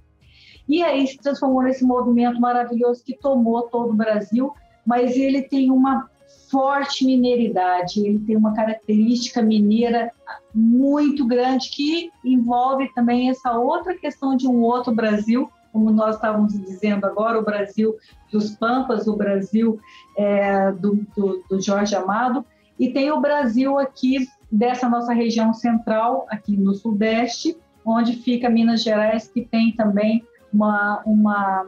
[0.67, 4.51] E aí se transformou nesse movimento maravilhoso que tomou todo o Brasil,
[4.85, 6.09] mas ele tem uma
[6.49, 10.11] forte mineiridade, ele tem uma característica mineira
[10.53, 16.53] muito grande que envolve também essa outra questão de um outro Brasil, como nós estávamos
[16.53, 17.95] dizendo agora, o Brasil
[18.31, 19.79] dos Pampas, o Brasil
[20.17, 22.45] é, do, do, do Jorge Amado,
[22.79, 28.83] e tem o Brasil aqui dessa nossa região central, aqui no Sudeste, onde fica Minas
[28.83, 31.67] Gerais, que tem também uma, uma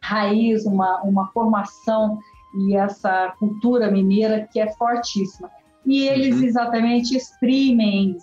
[0.00, 2.18] raiz, uma, uma formação
[2.56, 5.50] e essa cultura mineira que é fortíssima.
[5.84, 6.44] E eles uhum.
[6.44, 8.16] exatamente exprimem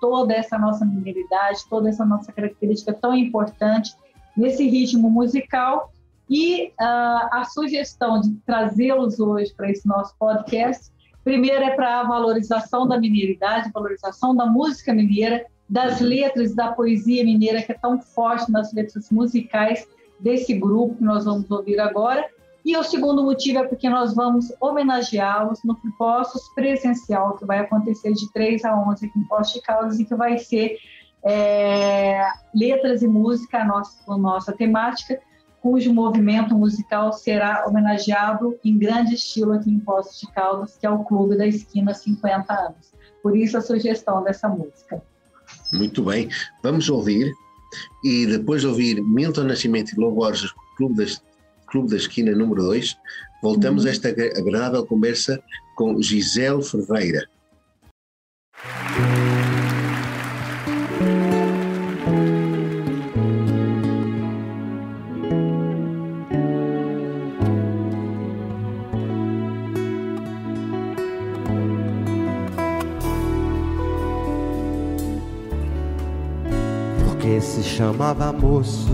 [0.00, 3.94] toda essa nossa mineridade, toda essa nossa característica tão importante
[4.36, 5.92] nesse ritmo musical.
[6.28, 12.04] E uh, a sugestão de trazê-los hoje para esse nosso podcast Primeiro é para a
[12.04, 17.98] valorização da mineridade, valorização da música mineira, das letras, da poesia mineira, que é tão
[17.98, 19.88] forte nas letras musicais
[20.20, 22.28] desse grupo que nós vamos ouvir agora.
[22.62, 28.12] E o segundo motivo é porque nós vamos homenageá-los no Postos presencial, que vai acontecer
[28.12, 30.76] de 3 a 11 aqui em Postos de Caldas e que vai ser
[31.24, 35.18] é, letras e música, a nossa, a nossa temática,
[35.60, 40.90] cujo movimento musical será homenageado em grande estilo aqui em Poços de Caldas, que é
[40.90, 42.92] o Clube da Esquina 50 anos.
[43.22, 45.02] Por isso a sugestão dessa música.
[45.72, 46.28] Muito bem,
[46.62, 47.32] vamos ouvir
[48.04, 51.10] e depois de ouvir Milton Nascimento e Lobo Borges, Clube da,
[51.66, 52.96] Clube da Esquina número 2,
[53.42, 53.88] voltamos uhum.
[53.88, 55.42] a esta agradável conversa
[55.76, 57.26] com Gisele Ferreira.
[77.64, 78.86] Chamava moço,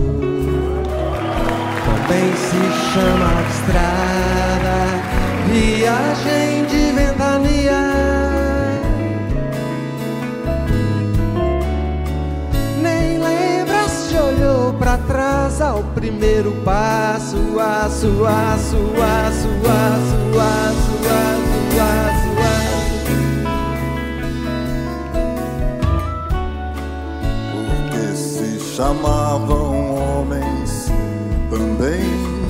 [1.84, 4.78] também se chama estrada,
[5.48, 7.82] viagem de ventania.
[12.80, 21.49] Nem lembra se olhou para trás ao primeiro passo, aço, aço, aço, aço, aço, aço.
[28.80, 30.86] Chamavam homens,
[31.50, 32.00] também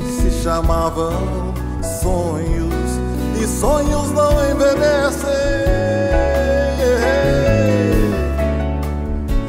[0.07, 1.53] se chamavam
[2.01, 3.01] sonhos,
[3.43, 5.29] e sonhos não envelhecem.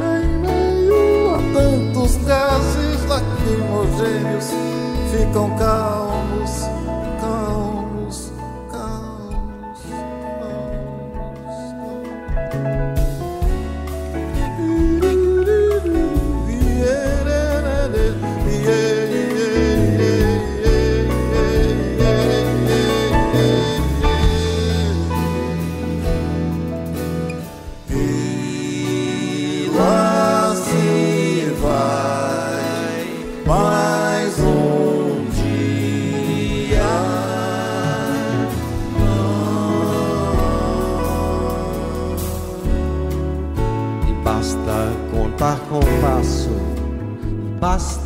[0.01, 4.49] Em meio a tantos gases lacrimogêneos,
[5.11, 6.00] ficam calmos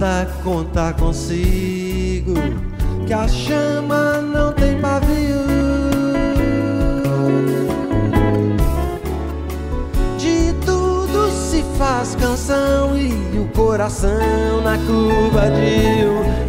[0.06, 2.36] basta contar consigo
[3.08, 5.46] que a chama não tem pavio.
[10.18, 16.45] De tudo se faz canção e o coração na curva de um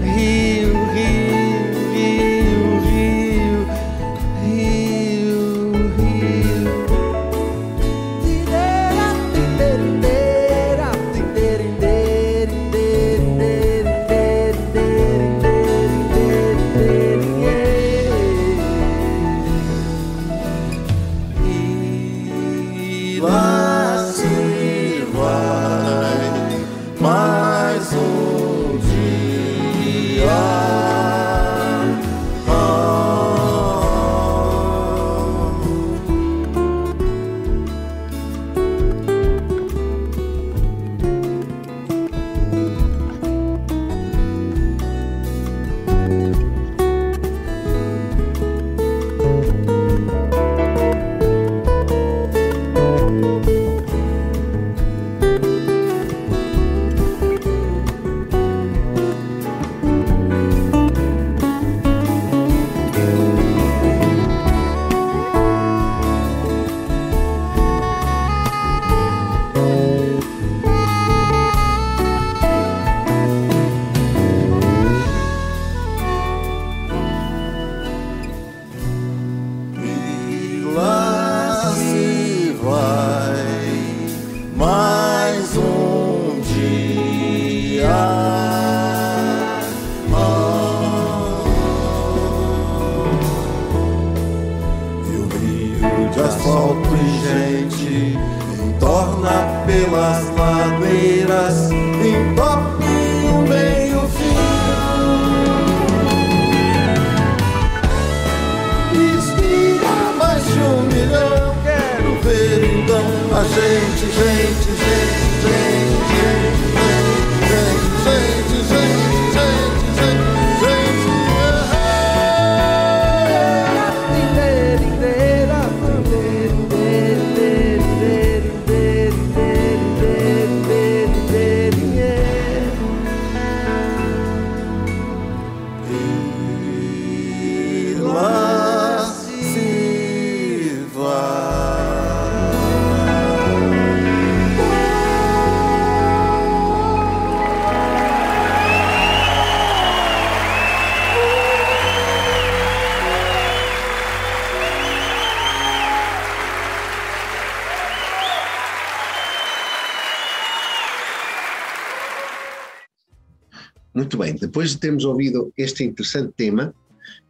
[164.67, 166.75] depois de termos ouvido este interessante tema,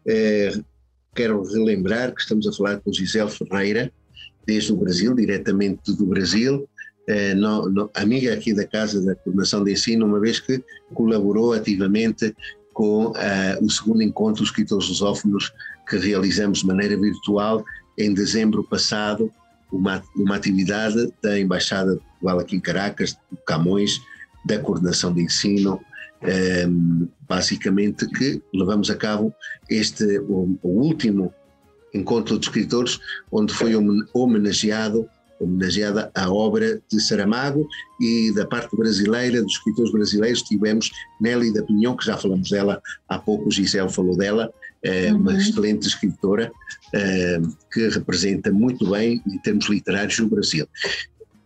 [0.07, 0.59] eh,
[1.15, 3.93] quero relembrar que estamos a falar com Gisele Ferreira,
[4.47, 6.67] desde o Brasil, diretamente do Brasil,
[7.07, 10.63] eh, no, no, amiga aqui da Casa da Coordenação de Ensino, uma vez que
[10.95, 12.35] colaborou ativamente
[12.73, 15.53] com eh, o segundo encontro dos escritores lusófonos
[15.89, 17.63] que realizamos de maneira virtual
[17.99, 19.31] em dezembro passado,
[19.71, 24.01] uma, uma atividade da Embaixada de Portugal aqui em Caracas, do Camões,
[24.47, 25.81] da Coordenação de Ensino,
[27.29, 29.35] basicamente que levamos a cabo
[29.69, 31.33] este, o, o, último
[31.95, 32.99] encontro de escritores,
[33.31, 33.75] onde foi
[34.13, 35.09] homenageado
[35.41, 37.69] homenageada a obra de Saramago
[38.01, 40.91] e da parte brasileira, dos escritores brasileiros, tivemos
[41.21, 44.53] Nelly da Pinhão, que já falamos dela há pouco, Gisele falou dela,
[44.83, 45.39] é uma uhum.
[45.39, 46.51] excelente escritora
[46.95, 47.41] é,
[47.73, 50.67] que representa muito bem em termos literários o Brasil.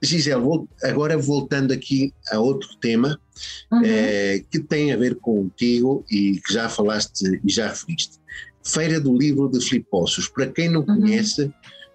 [0.03, 3.21] Gisele, agora voltando aqui a outro tema
[3.71, 3.83] uhum.
[3.85, 8.19] é, que tem a ver contigo e que já falaste e já referiste.
[8.65, 10.29] Feira do Livro de Filipossos.
[10.29, 11.01] Para quem não uhum.
[11.01, 11.53] conhece,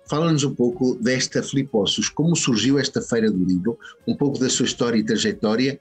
[0.07, 3.77] fala-nos um pouco desta Filipossos, como surgiu esta Feira do Livro,
[4.07, 5.79] um pouco da sua história e trajetória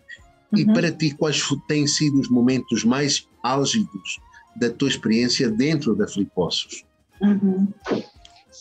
[0.52, 0.58] uhum.
[0.60, 4.18] e para ti quais têm sido os momentos mais álgidos
[4.56, 6.84] da tua experiência dentro da Filipossos?
[7.20, 7.68] Uhum.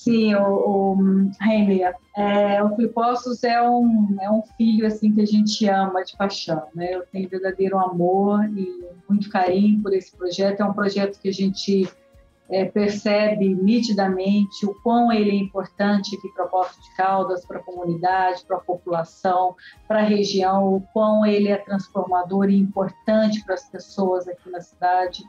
[0.03, 5.25] Sim, o, o Rainer, é, o Filipostos é um, é um filho assim que a
[5.25, 6.93] gente ama de paixão, né?
[6.93, 10.59] Eu tenho verdadeiro amor e muito carinho por esse projeto.
[10.59, 11.87] É um projeto que a gente
[12.49, 17.63] é, percebe nitidamente o quão ele é importante aqui para Poço de Caldas, para a
[17.63, 19.55] comunidade, para a população,
[19.87, 24.59] para a região, o quão ele é transformador e importante para as pessoas aqui na
[24.59, 25.23] cidade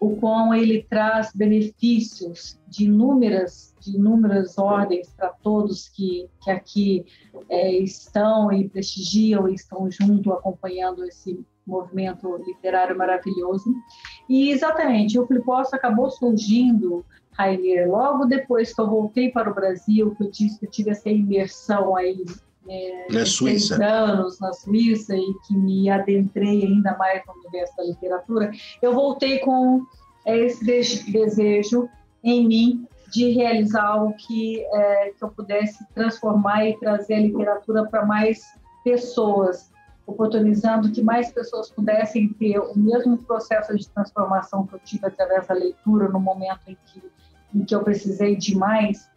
[0.00, 7.04] o quão ele traz benefícios de inúmeras, de inúmeras ordens para todos que, que aqui
[7.48, 13.74] é, estão e prestigiam e estão junto acompanhando esse movimento literário maravilhoso.
[14.28, 20.14] E exatamente, o Fliposto acabou surgindo, Rainer, logo depois que eu voltei para o Brasil,
[20.14, 22.24] que eu disse que eu tive essa imersão aí
[22.68, 23.82] é, na Suíça.
[23.82, 28.50] anos na Suíça e que me adentrei ainda mais no universo da literatura,
[28.82, 29.82] eu voltei com
[30.26, 31.88] esse desejo
[32.22, 37.86] em mim de realizar algo que, é, que eu pudesse transformar e trazer a literatura
[37.86, 38.42] para mais
[38.84, 39.70] pessoas,
[40.06, 45.46] oportunizando que mais pessoas pudessem ter o mesmo processo de transformação que eu tive através
[45.46, 47.02] da leitura no momento em que,
[47.54, 49.08] em que eu precisei de mais.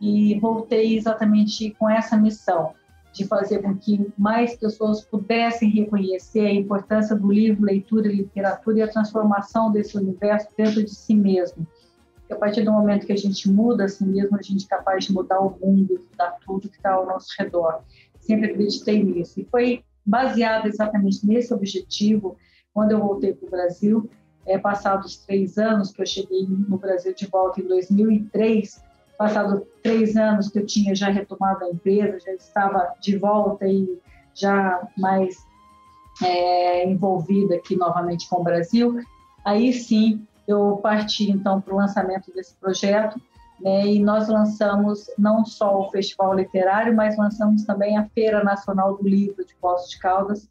[0.00, 2.72] E voltei exatamente com essa missão
[3.12, 8.82] de fazer com que mais pessoas pudessem reconhecer a importância do livro, leitura literatura e
[8.82, 11.66] a transformação desse universo dentro de si mesmo.
[12.14, 14.68] Porque a partir do momento que a gente muda a si mesmo, a gente é
[14.68, 17.82] capaz de mudar o mundo, mudar tudo que está ao nosso redor.
[18.20, 19.40] Sempre acreditei nisso.
[19.40, 22.36] E foi baseado exatamente nesse objetivo
[22.72, 24.08] quando eu voltei para o Brasil,
[24.46, 28.82] é, passados três anos, que eu cheguei no Brasil de volta em 2003,
[29.20, 34.00] passado três anos que eu tinha já retomado a empresa, já estava de volta e
[34.34, 35.36] já mais
[36.22, 38.98] é, envolvida aqui novamente com o Brasil,
[39.44, 43.20] aí sim eu parti então para o lançamento desse projeto,
[43.60, 48.96] né, e nós lançamos não só o Festival Literário, mas lançamos também a Feira Nacional
[48.96, 50.48] do Livro de Poços de Caldas,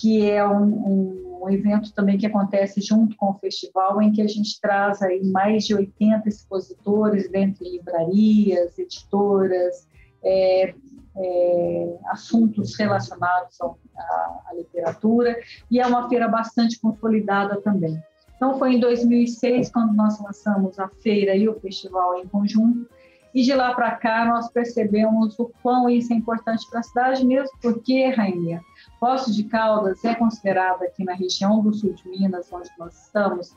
[0.00, 4.26] que é um, um, evento também que acontece junto com o festival, em que a
[4.26, 9.86] gente traz aí mais de 80 expositores, dentre livrarias, editoras,
[10.22, 10.74] é,
[11.16, 15.38] é, assuntos relacionados à, literatura,
[15.70, 18.02] e é uma feira bastante consolidada também.
[18.36, 22.88] Então, foi em 2006 quando nós lançamos a feira e o festival em conjunto,
[23.34, 27.24] e de lá para cá nós percebemos o quão isso é importante para a cidade,
[27.24, 28.60] mesmo porque, Rainha,
[28.98, 33.54] Poços de Caldas é considerada aqui na região do sul de Minas, onde nós estamos,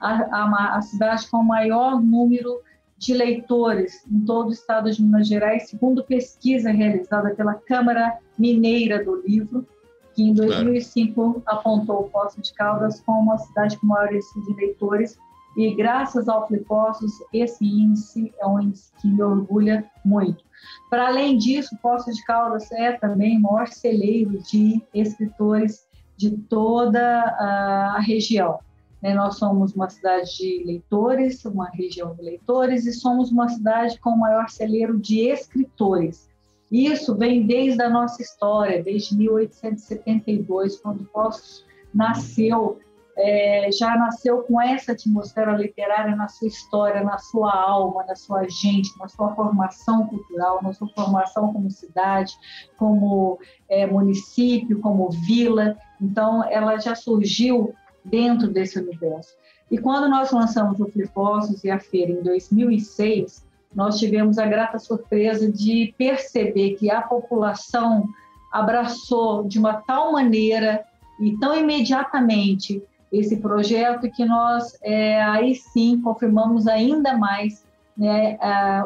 [0.00, 2.60] a, a, a cidade com o maior número
[2.96, 9.02] de leitores em todo o estado de Minas Gerais, segundo pesquisa realizada pela Câmara Mineira
[9.02, 9.66] do Livro,
[10.14, 11.42] que em 2005 claro.
[11.46, 15.18] apontou Poços de Caldas como a cidade com maior índice de leitores
[15.56, 20.44] e graças ao Flipostos, esse índice é um índice que me orgulha muito.
[20.88, 25.86] Para além disso, Poços de Caldas é também o maior celeiro de escritores
[26.16, 28.60] de toda a região.
[29.02, 29.14] Né?
[29.14, 34.10] Nós somos uma cidade de leitores, uma região de leitores, e somos uma cidade com
[34.10, 36.28] o maior celeiro de escritores.
[36.70, 42.78] Isso vem desde a nossa história, desde 1872, quando Poços nasceu
[43.16, 48.48] é, já nasceu com essa atmosfera literária na sua história, na sua alma, na sua
[48.48, 52.32] gente, na sua formação cultural, na sua formação como cidade,
[52.76, 53.38] como
[53.68, 55.76] é, município, como vila.
[56.00, 59.34] Então, ela já surgiu dentro desse universo.
[59.70, 64.78] E quando nós lançamos o Flipostos e a feira em 2006, nós tivemos a grata
[64.78, 68.08] surpresa de perceber que a população
[68.50, 70.84] abraçou de uma tal maneira
[71.20, 72.82] e tão imediatamente
[73.12, 77.64] esse projeto que nós é, aí sim confirmamos ainda mais
[77.96, 78.38] né,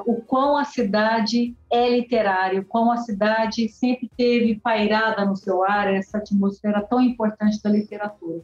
[0.07, 5.63] o quão a cidade é literária, o quão a cidade sempre teve pairada no seu
[5.63, 8.43] ar essa atmosfera tão importante da literatura.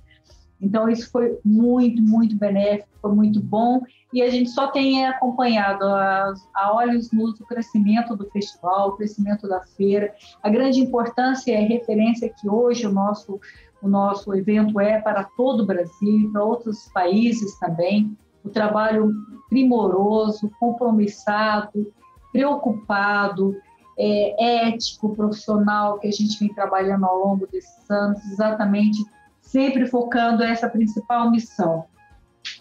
[0.61, 3.81] Então, isso foi muito, muito benéfico, foi muito bom,
[4.12, 8.97] e a gente só tem acompanhado a, a olhos nus o crescimento do festival, o
[8.97, 13.41] crescimento da feira, a grande importância e referência que hoje o nosso
[13.83, 18.16] o nosso evento é para todo o Brasil, para outros países também.
[18.45, 19.12] O trabalho
[19.49, 21.93] primoroso, compromissado,
[22.33, 23.57] preocupado,
[23.99, 28.99] é, ético, profissional que a gente vem trabalhando ao longo desses anos, exatamente
[29.41, 31.85] sempre focando essa principal missão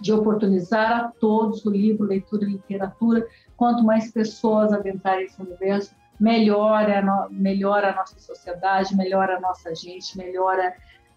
[0.01, 3.25] de oportunizar a todos o livro, leitura e literatura.
[3.55, 10.17] Quanto mais pessoas adentrarem esse universo, melhora, melhora a nossa sociedade, melhora a nossa gente,
[10.17, 10.73] melhora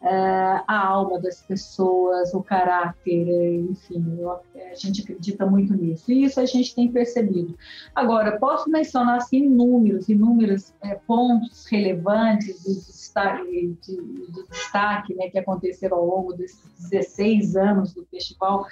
[0.09, 6.11] a alma das pessoas, o caráter, enfim, eu, a gente acredita muito nisso.
[6.11, 7.57] E isso a gente tem percebido.
[7.95, 15.29] Agora, posso mencionar assim, inúmeros, inúmeros é, pontos relevantes de destaque, de, de destaque né,
[15.29, 18.67] que aconteceram ao longo desses 16 anos do festival.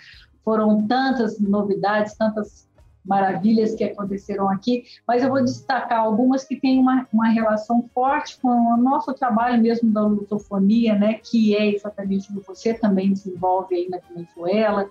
[0.45, 2.69] Foram tantas novidades, tantas
[3.05, 8.39] maravilhas que aconteceram aqui, mas eu vou destacar algumas que têm uma, uma relação forte
[8.41, 13.13] com o nosso trabalho mesmo da lusofonia, né, que é exatamente o que você também
[13.13, 14.89] desenvolve aí na Venezuela,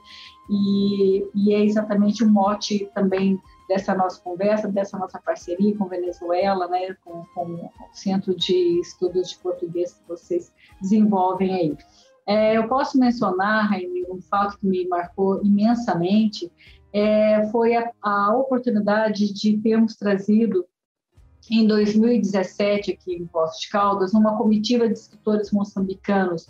[0.49, 6.67] e, e é exatamente o mote também dessa nossa conversa, dessa nossa parceria com Venezuela,
[6.67, 10.51] né, com, com o Centro de Estudos de Português que vocês
[10.81, 11.77] desenvolvem aí.
[12.25, 16.51] É, eu posso mencionar, Raine, um fato que me marcou imensamente,
[16.93, 20.65] é, foi a, a oportunidade de termos trazido
[21.49, 26.47] em 2017, aqui em Poços de Caldas, uma comitiva de escritores moçambicanos.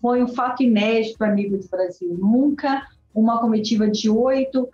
[0.00, 2.16] Foi um fato inédito para nível de Brasil.
[2.18, 4.68] Nunca uma comitiva de oito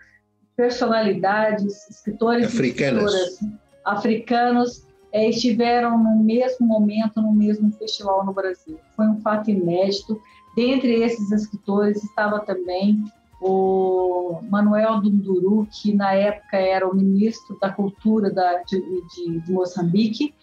[0.56, 3.12] personalidades, escritores africanas.
[3.12, 8.78] e escritoras africanos é, estiveram no mesmo momento, no mesmo festival no Brasil.
[8.96, 10.20] Foi um fato inédito.
[10.56, 13.04] Dentre esses escritores estava também
[13.40, 19.52] o Manuel Dunduru, que na época era o ministro da Cultura da, de, de, de
[19.52, 20.34] Moçambique.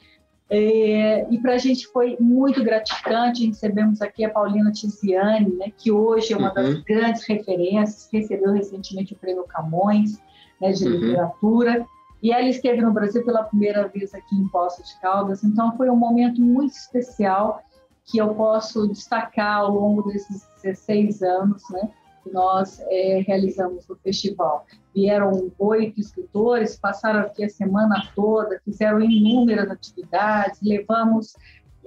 [0.50, 3.48] É, e para a gente foi muito gratificante.
[3.48, 6.54] Recebemos aqui a Paulina Tiziane, né, que hoje é uma uhum.
[6.54, 10.22] das grandes referências, recebeu recentemente o Prêmio Camões
[10.62, 10.92] né, de uhum.
[10.92, 11.86] Literatura.
[12.22, 15.44] E ela esteve no Brasil pela primeira vez aqui em Poços de Caldas.
[15.44, 17.62] Então foi um momento muito especial
[18.06, 21.90] que eu posso destacar ao longo desses 16 anos, né?
[22.26, 24.66] Que nós é, realizamos no festival.
[24.94, 31.36] Vieram oito escritores, passaram aqui a semana toda, fizeram inúmeras atividades, levamos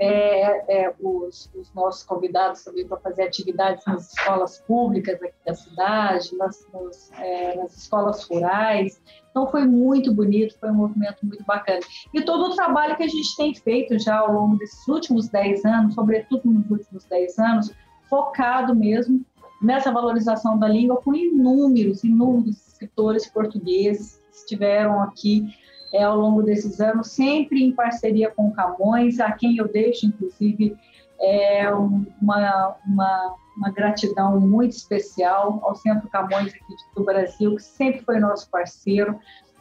[0.00, 5.54] é, é, os, os, nossos convidados também para fazer atividades nas escolas públicas aqui da
[5.54, 9.02] cidade, nas, nos, é, nas escolas rurais.
[9.30, 11.80] Então foi muito bonito, foi um movimento muito bacana.
[12.14, 15.64] E todo o trabalho que a gente tem feito já ao longo desses últimos dez
[15.64, 17.74] anos, sobretudo nos últimos dez anos,
[18.08, 19.24] focado mesmo
[19.60, 25.46] nessa valorização da língua com inúmeros, inúmeros escritores portugueses que estiveram aqui
[25.92, 30.76] é, ao longo desses anos, sempre em parceria com Camões, a quem eu deixo, inclusive,
[31.20, 38.02] é, uma, uma, uma, gratidão muito especial ao Centro Camões aqui do Brasil, que sempre
[38.02, 39.18] foi nosso parceiro,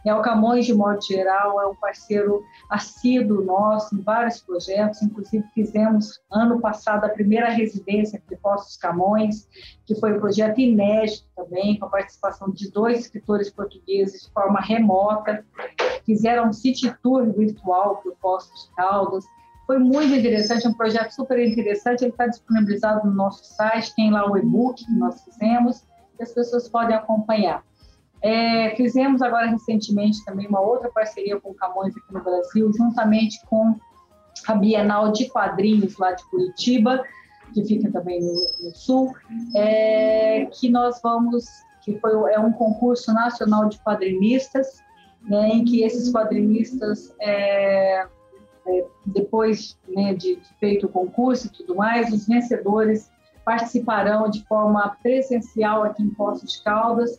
[0.07, 5.43] é o Camões, de modo geral, é um parceiro assíduo nosso em vários projetos, inclusive
[5.53, 9.47] fizemos ano passado a primeira residência de Postos Camões,
[9.85, 14.59] que foi um projeto inédito também, com a participação de dois escritores portugueses de forma
[14.59, 15.45] remota,
[16.05, 19.25] fizeram um city tour virtual por Postos Caldas,
[19.67, 24.31] foi muito interessante, um projeto super interessante, ele está disponibilizado no nosso site, tem lá
[24.31, 25.83] o e-book que nós fizemos,
[26.15, 27.66] que as pessoas podem acompanhar.
[28.21, 33.39] É, fizemos agora recentemente também uma outra parceria com o Camões aqui no Brasil, juntamente
[33.45, 33.75] com
[34.47, 37.03] a Bienal de Quadrinhos lá de Curitiba,
[37.53, 39.13] que fica também no, no Sul,
[39.55, 41.45] é, que nós vamos,
[41.83, 44.81] que foi é um concurso nacional de quadrinistas,
[45.21, 48.05] né, em que esses quadrinistas é,
[48.67, 53.09] é, depois né, de, de feito o concurso e tudo mais, os vencedores
[53.45, 57.17] participarão de forma presencial aqui em Poços de Caldas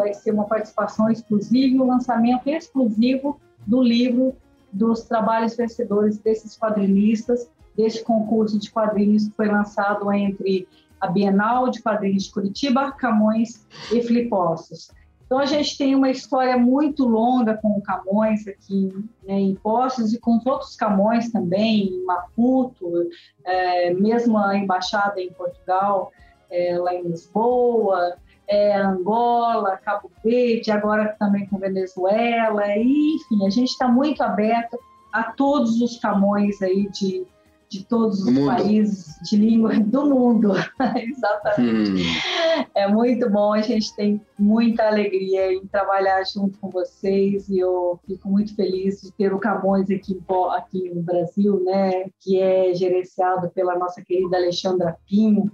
[0.00, 4.34] vai ser uma participação exclusiva e o um lançamento exclusivo do livro
[4.72, 10.66] dos trabalhos vencedores desses quadrinistas, deste concurso de quadrinhos que foi lançado entre
[11.00, 14.90] a Bienal de Quadrinhos de Curitiba, Camões e Filipostos.
[15.24, 18.88] Então, a gente tem uma história muito longa com o Camões aqui
[19.24, 23.08] né, em Poços e com os outros Camões também, em Maputo,
[23.44, 26.12] é, mesmo a embaixada em Portugal,
[26.50, 28.16] é, lá em Lisboa,
[28.50, 34.76] é, Angola, Cabo Verde, agora também com Venezuela, e, enfim, a gente está muito aberto
[35.12, 37.24] a todos os Camões aí de,
[37.68, 40.52] de todos os países de língua do mundo.
[40.98, 42.02] Exatamente.
[42.02, 42.66] Hum.
[42.74, 48.00] É muito bom, a gente tem muita alegria em trabalhar junto com vocês e eu
[48.04, 50.20] fico muito feliz de ter o Camões aqui,
[50.56, 55.52] aqui no Brasil, né, que é gerenciado pela nossa querida Alexandra Pinho,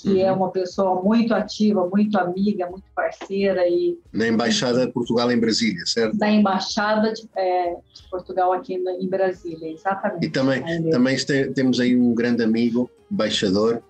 [0.00, 0.38] que é uhum.
[0.38, 5.84] uma pessoa muito ativa, muito amiga, muito parceira e na embaixada de Portugal em Brasília,
[5.84, 6.16] certo?
[6.16, 10.26] Da embaixada de, é, de Portugal aqui no, em Brasília, exatamente.
[10.26, 11.16] E também também
[11.54, 13.82] temos aí um grande amigo, embaixador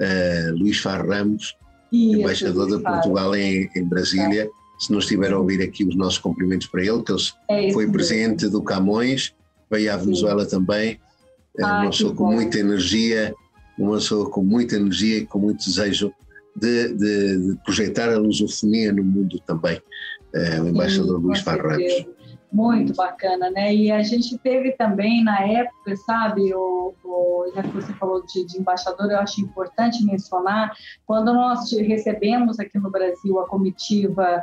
[0.00, 1.56] uh, Luís Far Ramos,
[1.90, 4.44] Isso, embaixador Luís de Portugal em, em, Brasília.
[4.44, 4.64] É.
[4.78, 7.90] Se não estiver a ouvir aqui os nossos cumprimentos para ele, que ele é foi
[7.90, 9.32] presidente do Camões,
[9.70, 10.50] veio à Venezuela Sim.
[10.50, 11.00] também,
[11.56, 13.34] é uma pessoa com muita energia
[13.78, 16.12] uma pessoa com muita energia e com muito desejo
[16.56, 19.80] de, de, de projetar a lusofonia no mundo também,
[20.34, 22.06] é, o embaixador Sim, Luís Farrapos.
[22.52, 23.74] Muito bacana, né?
[23.74, 28.46] E a gente teve também na época, sabe, o, o já que você falou de,
[28.46, 30.72] de, embaixador, eu acho importante mencionar,
[31.04, 34.40] quando nós recebemos aqui no Brasil a comitiva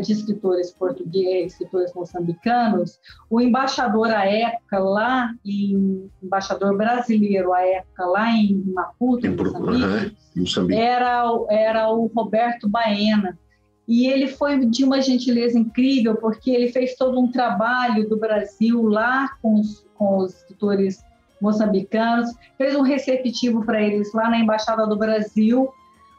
[0.00, 2.98] de escritores portugueses, escritores moçambicanos,
[3.28, 10.16] o embaixador à época lá, em, embaixador brasileiro à época lá em Maputo, em Moçambique,
[10.36, 10.80] Moçambique.
[10.80, 13.38] Era, era o Roberto Baena,
[13.86, 18.82] e ele foi de uma gentileza incrível, porque ele fez todo um trabalho do Brasil
[18.86, 21.04] lá com os, com os escritores
[21.40, 25.68] moçambicanos, fez um receptivo para eles lá na Embaixada do Brasil,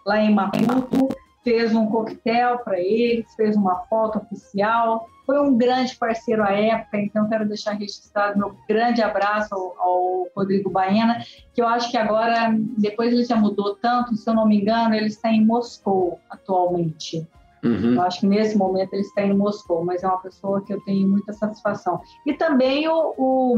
[0.06, 1.16] lá em Maputo,
[1.46, 6.98] fez um coquetel para eles, fez uma foto oficial, foi um grande parceiro à época,
[6.98, 11.24] então quero deixar registrado meu grande abraço ao, ao, Rodrigo Baena,
[11.54, 14.96] que eu acho que agora, depois ele já mudou tanto, se eu não me engano,
[14.96, 17.28] ele está em Moscou atualmente.
[17.64, 17.93] Uhum.
[17.93, 20.82] Eu acho que nesse momento ele está em Moscou, mas é uma pessoa que eu
[20.82, 22.00] tenho muita satisfação.
[22.26, 23.58] E também o, o,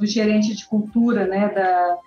[0.00, 1.98] o gerente de cultura né, da,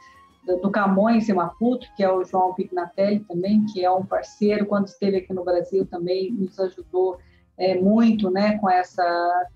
[0.46, 4.88] do Camões e Maputo, que é o João Pignatelli também, que é um parceiro, quando
[4.88, 7.20] esteve aqui no Brasil também nos ajudou
[7.58, 9.04] é, muito né, com, essa,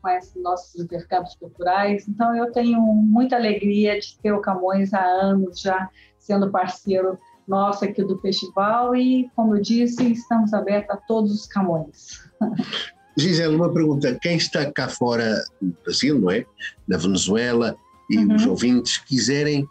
[0.02, 2.08] com esses nossos intercâmbios culturais.
[2.08, 7.18] Então, eu tenho muita alegria de ter o Camões há anos já sendo parceiro
[7.48, 12.30] nosso aqui do festival e, como eu disse, estamos abertos a todos os Camões.
[13.18, 14.18] Gisele, uma pergunta.
[14.22, 16.46] Quem está cá fora do Brasil, não é?
[16.88, 17.76] Na Venezuela,
[18.10, 18.36] e uhum.
[18.36, 19.68] os ouvintes quiserem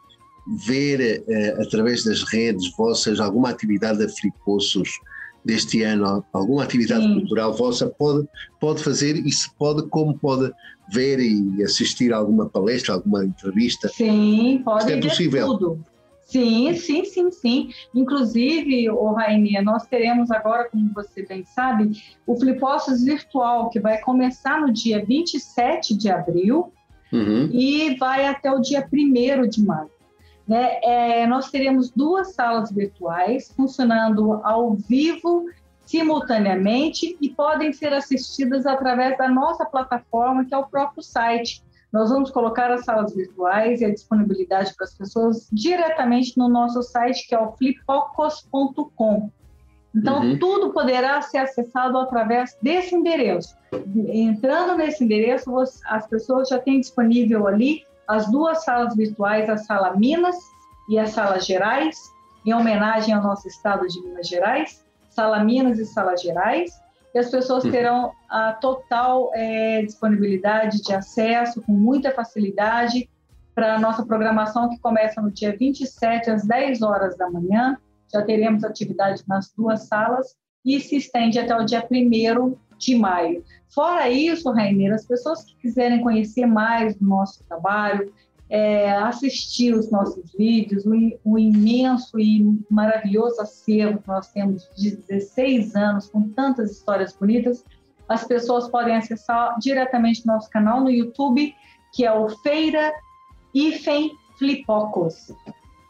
[0.67, 5.01] ver eh, através das redes vossas alguma atividade da Flipoços
[5.45, 7.21] deste ano, alguma atividade Sim.
[7.21, 8.27] cultural vossa, pode,
[8.61, 10.51] pode fazer e se pode, como pode
[10.91, 13.89] ver e assistir a alguma palestra, alguma entrevista?
[13.89, 15.47] Sim, pode é possível.
[15.59, 15.85] tudo.
[16.25, 17.71] Sim, sim, sim, sim.
[17.95, 24.01] Inclusive, o Rainha, nós teremos agora, como você bem sabe, o Flipostos virtual, que vai
[24.01, 26.73] começar no dia 27 de abril
[27.13, 27.51] uhum.
[27.53, 29.94] e vai até o dia 1 de maio.
[30.47, 30.79] Né?
[30.83, 35.47] É, nós teremos duas salas virtuais funcionando ao vivo,
[35.87, 41.63] simultaneamente, e podem ser assistidas através da nossa plataforma, que é o próprio site.
[41.93, 46.83] Nós vamos colocar as salas virtuais e a disponibilidade para as pessoas diretamente no nosso
[46.83, 49.31] site, que é o flipocos.com.
[49.95, 50.39] Então, uhum.
[50.39, 53.57] tudo poderá ser acessado através desse endereço.
[54.09, 59.97] Entrando nesse endereço, as pessoas já têm disponível ali as duas salas virtuais, a Sala
[59.97, 60.37] Minas
[60.89, 61.97] e a Sala Gerais,
[62.45, 66.71] em homenagem ao nosso estado de Minas Gerais, Sala Minas e Sala Gerais,
[67.15, 67.71] e as pessoas hum.
[67.71, 73.09] terão a total é, disponibilidade de acesso, com muita facilidade,
[73.55, 77.79] para a nossa programação que começa no dia 27 às 10 horas da manhã.
[78.13, 83.43] Já teremos atividade nas duas salas e se estende até o dia 1 de maio.
[83.74, 88.12] Fora isso, Rainer, as pessoas que quiserem conhecer mais do nosso trabalho,
[88.49, 90.93] é, assistir os nossos vídeos, o,
[91.24, 97.64] o, imenso e maravilhoso acervo que nós temos de 16 anos, com tantas histórias bonitas,
[98.09, 101.55] as pessoas podem acessar diretamente nosso canal no YouTube,
[101.93, 102.93] que é o Feira
[103.55, 105.32] Ifen Flipocos.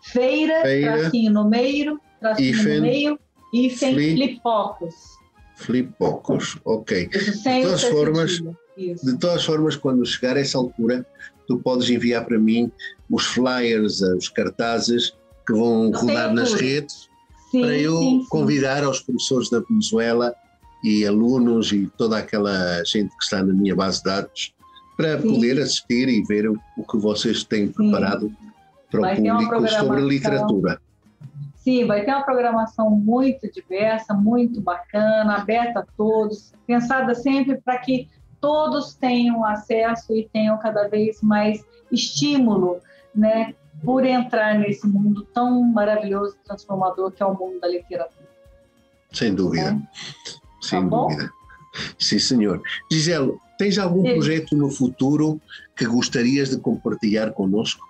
[0.04, 3.20] Feira, Feira tracinho no meio, tracinho Ifen, no meio,
[3.52, 4.94] Ifen Flipocos.
[5.56, 7.08] Flipocos, ok.
[7.08, 8.42] De todas formas,
[8.76, 11.06] de todas formas, quando chegar a essa altura,
[11.46, 12.70] tu podes enviar para mim
[13.10, 15.12] os flyers, os cartazes
[15.46, 17.08] que vão rodar nas redes
[17.50, 18.26] sim, para eu sim, sim.
[18.28, 20.34] convidar aos professores da Venezuela
[20.82, 24.54] e alunos e toda aquela gente que está na minha base de dados
[24.96, 28.32] para poder assistir e ver o, o que vocês têm preparado
[28.90, 30.80] para o público sobre literatura.
[31.64, 37.78] Sim, vai ter uma programação muito diversa, muito bacana, aberta a todos, pensada sempre para
[37.78, 42.80] que todos tenham acesso e tenham cada vez mais estímulo,
[43.14, 48.28] né, por entrar nesse mundo tão maravilhoso e transformador que é o mundo da literatura.
[49.10, 50.36] Sem dúvida, é.
[50.60, 51.32] sem tá dúvida.
[51.98, 52.60] Sim, senhor.
[52.92, 54.12] Gisele, tens algum Sim.
[54.12, 55.40] projeto no futuro
[55.74, 57.82] que gostarias de compartilhar conosco?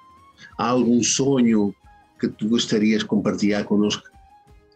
[0.56, 1.74] Há algum sonho
[2.30, 4.02] que tu gostarias de compartilhar connosco?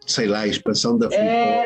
[0.07, 1.65] Sei lá, a expansão da é...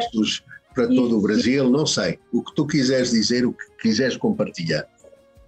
[0.74, 2.18] para todo o Brasil, não sei.
[2.32, 4.86] O que tu quiseres dizer, o que quiseres compartilhar.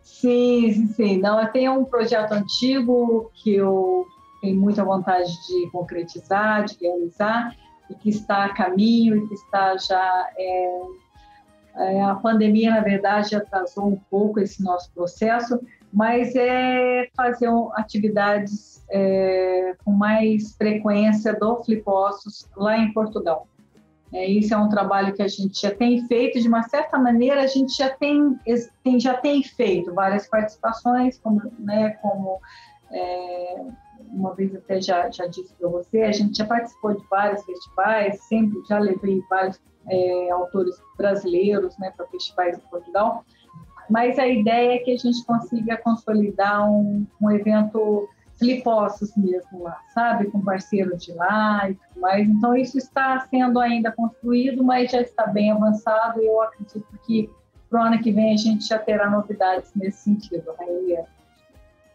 [0.03, 1.19] Sim, sim, sim.
[1.19, 4.07] Não, eu tenho um projeto antigo que eu
[4.41, 7.57] tenho muita vontade de concretizar, de realizar,
[7.91, 10.31] e que está a caminho e que está já.
[10.39, 10.81] É,
[11.77, 15.59] é, a pandemia, na verdade, atrasou um pouco esse nosso processo,
[15.95, 23.47] mas é fazer atividades é, com mais frequência do Flipostos lá em Portugal.
[24.13, 27.43] É, isso é um trabalho que a gente já tem feito, de uma certa maneira
[27.43, 28.37] a gente já tem,
[28.83, 32.41] tem já tem feito várias participações, como, né, como
[32.91, 33.65] é,
[34.13, 38.21] uma vez até já, já disse para você, a gente já participou de vários festivais,
[38.25, 43.25] sempre já levei vários é, autores brasileiros né, para festivais em Portugal,
[43.89, 48.09] mas a ideia é que a gente consiga consolidar um, um evento
[48.39, 50.27] flipossos mesmo lá, sabe?
[50.27, 52.29] Com parceiros de lá e tudo mais.
[52.29, 57.31] Então, isso está sendo ainda construído, mas já está bem avançado e eu acredito que
[57.71, 61.05] para o ano que vem a gente já terá novidades nesse sentido, Raília.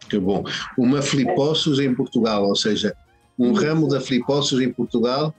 [0.08, 0.42] Que bom.
[0.76, 2.96] Uma Filipossos em Portugal, ou seja,
[3.38, 3.64] um Isso.
[3.64, 5.34] ramo da Filipossos em Portugal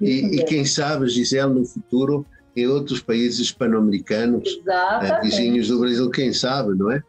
[0.00, 2.26] e, e, quem sabe, Gisele, no futuro,
[2.56, 7.02] em outros países hispano-americanos, eh, vizinhos do Brasil, quem sabe, não é?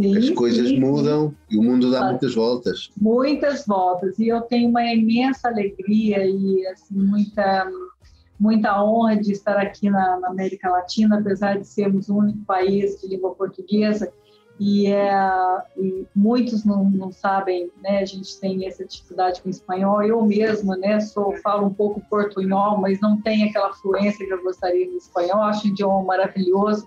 [0.00, 1.56] Sim, As coisas sim, mudam sim.
[1.56, 2.90] e o mundo dá muitas voltas.
[3.00, 4.18] Muitas voltas.
[4.18, 7.70] E eu tenho uma imensa alegria e assim, muita,
[8.38, 13.00] muita honra de estar aqui na, na América Latina, apesar de sermos o único país
[13.00, 14.10] de língua portuguesa
[14.64, 15.12] e, é,
[15.76, 17.98] e muitos não, não, sabem, né?
[17.98, 20.04] A gente tem essa dificuldade com espanhol.
[20.04, 21.00] Eu mesma, né?
[21.00, 25.42] Sou falo um pouco portunhol, mas não tenho aquela fluência que eu gostaria no espanhol.
[25.42, 26.86] Acho o idioma maravilhoso,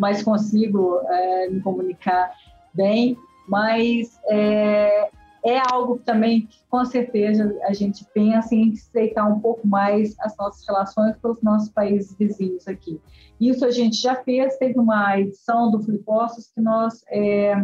[0.00, 2.32] mas consigo é, me comunicar
[2.74, 3.16] bem.
[3.46, 5.08] Mas é,
[5.44, 10.36] é algo também que, com certeza, a gente pensa em estreitar um pouco mais as
[10.36, 13.00] nossas relações com os nossos países vizinhos aqui.
[13.40, 17.54] Isso a gente já fez, teve uma edição do Flipostos que nós é,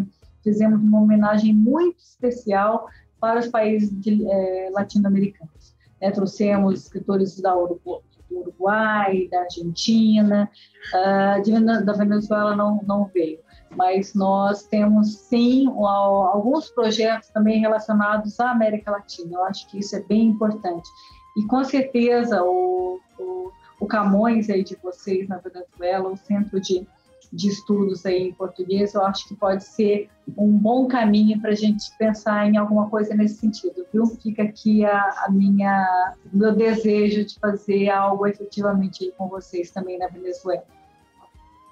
[0.43, 2.89] fizemos uma homenagem muito especial
[3.21, 5.77] para os países é, latino-americanos.
[6.01, 10.51] É, trouxemos escritores da do Uruguai, da Argentina,
[10.93, 13.39] uh, da Venezuela não, não veio
[13.79, 19.35] mas nós temos sim alguns projetos também relacionados à América Latina.
[19.35, 20.89] Eu acho que isso é bem importante.
[21.37, 26.85] E com certeza o, o, o Camões aí de vocês na Venezuela, o Centro de,
[27.33, 31.55] de Estudos aí em português, eu acho que pode ser um bom caminho para a
[31.55, 34.07] gente pensar em alguma coisa nesse sentido, viu?
[34.07, 39.97] Fica aqui a, a minha, o meu desejo de fazer algo efetivamente com vocês também
[39.99, 40.65] na Venezuela.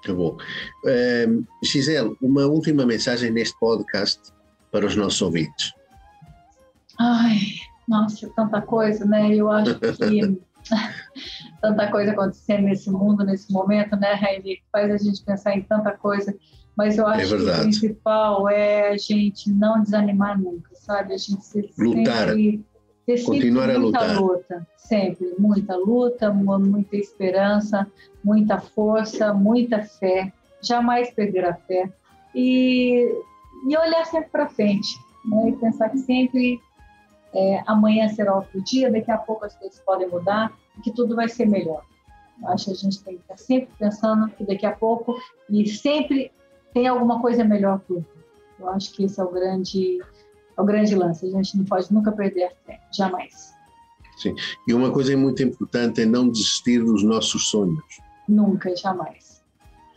[0.07, 0.37] Acabou.
[0.85, 4.31] Uh, Gisele, uma última mensagem neste podcast
[4.71, 5.73] para os nossos ouvintes.
[6.97, 7.39] Ai,
[7.87, 9.35] nossa, tanta coisa, né?
[9.35, 10.41] Eu acho que
[11.61, 15.91] tanta coisa acontecendo nesse mundo, nesse momento, né, Raine, faz a gente pensar em tanta
[15.91, 16.33] coisa.
[16.77, 21.13] Mas eu acho é que o principal é a gente não desanimar nunca, sabe?
[21.13, 22.29] A gente se lutar.
[22.29, 22.63] Sempre
[23.07, 24.19] ter Continuar a lutar.
[24.19, 27.87] luta, sempre, muita luta, muita esperança,
[28.21, 31.89] muita força, muita fé, jamais perder a fé
[32.35, 33.09] e,
[33.65, 34.89] e olhar sempre para frente,
[35.25, 35.49] né?
[35.49, 36.59] e pensar que sempre
[37.33, 41.15] é, amanhã será outro dia, daqui a pouco as coisas podem mudar e que tudo
[41.15, 41.83] vai ser melhor.
[42.47, 45.15] Acho que a gente tem que estar sempre pensando que daqui a pouco
[45.49, 46.29] e sempre
[46.73, 48.05] tem alguma coisa melhor por vir.
[48.59, 49.99] Eu acho que esse é o grande
[50.57, 51.25] é o grande lance.
[51.25, 53.53] A gente não pode nunca perder a fé, jamais.
[54.17, 54.35] Sim.
[54.67, 57.83] E uma coisa muito importante é não desistir dos nossos sonhos.
[58.27, 59.43] Nunca, jamais.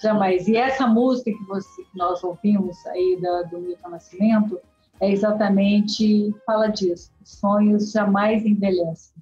[0.01, 0.47] Jamais.
[0.47, 4.59] E essa música que, você, que nós ouvimos aí da, do Milton Nascimento
[5.01, 7.11] é exatamente, fala disso.
[7.23, 9.15] Os sonhos jamais envelhecem.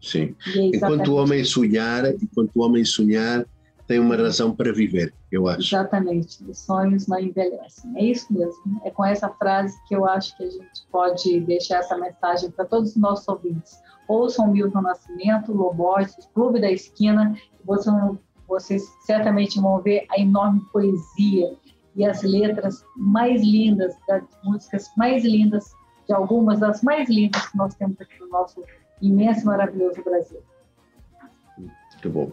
[0.00, 0.36] Sim.
[0.54, 3.44] É enquanto o homem sonhar, enquanto o homem sonhar,
[3.86, 5.60] tem uma razão para viver, eu acho.
[5.60, 7.92] Exatamente, os sonhos não envelhecem.
[7.96, 8.80] É isso mesmo.
[8.84, 12.64] É com essa frase que eu acho que a gente pode deixar essa mensagem para
[12.64, 13.80] todos os nossos ouvintes.
[14.08, 17.94] Ouçam Milton Nascimento, Lobos, Clube da Esquina, vocês,
[18.48, 21.56] vocês certamente vão ver a enorme poesia
[21.94, 25.72] e as letras mais lindas, das músicas mais lindas,
[26.06, 28.62] de algumas das mais lindas que nós temos aqui no nosso
[29.00, 30.40] imenso e maravilhoso Brasil.
[31.58, 32.32] Muito bom.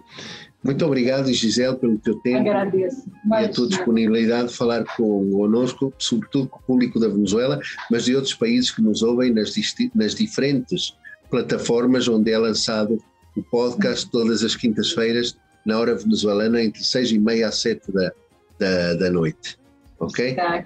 [0.63, 2.39] Muito obrigado, Gisele, pelo teu tempo.
[2.49, 3.03] Agradeço.
[3.27, 7.59] E a tua disponibilidade de falar conosco, sobretudo com o público da Venezuela,
[7.91, 9.53] mas de outros países que nos ouvem nas,
[9.93, 10.95] nas diferentes
[11.29, 12.97] plataformas onde é lançado
[13.35, 18.11] o podcast todas as quintas-feiras, na hora venezuelana, entre seis e meia às sete da,
[18.59, 19.57] da, da noite.
[19.99, 20.35] Ok?
[20.35, 20.65] Tá.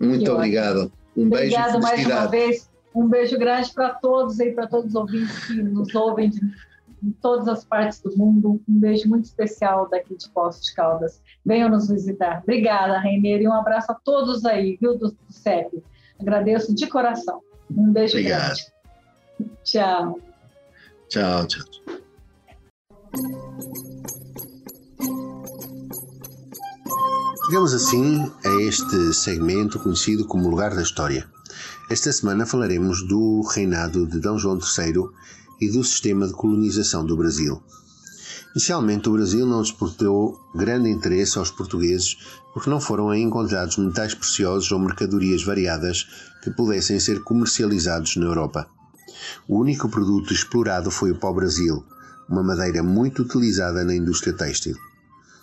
[0.00, 0.80] Muito que obrigado.
[0.80, 0.92] Ótimo.
[1.16, 1.80] Um Obrigado beijo.
[1.80, 2.70] mais uma vez.
[2.94, 6.40] Um beijo grande para todos e para todos os ouvintes que nos ouvem de
[7.02, 8.60] em todas as partes do mundo.
[8.68, 11.20] Um beijo muito especial daqui de Poços de Caldas.
[11.44, 12.40] Venham nos visitar.
[12.42, 15.82] Obrigada, Reineiro, e um abraço a todos aí, viu, do, do CEP.
[16.20, 17.40] Agradeço de coração.
[17.70, 18.56] Um beijo Obrigado.
[18.56, 18.72] grande.
[19.62, 20.18] Tchau.
[21.08, 21.64] Tchau, tchau.
[27.48, 31.26] Digamos assim a este segmento conhecido como Lugar da História.
[31.90, 34.36] Esta semana falaremos do reinado de D.
[34.36, 35.08] João III
[35.60, 37.62] e do sistema de colonização do Brasil.
[38.52, 42.16] Inicialmente, o Brasil não desportou grande interesse aos portugueses
[42.52, 46.08] porque não foram aí encontrados metais preciosos ou mercadorias variadas
[46.42, 48.68] que pudessem ser comercializados na Europa.
[49.46, 51.84] O único produto explorado foi o pau-brasil,
[52.28, 54.76] uma madeira muito utilizada na indústria têxtil.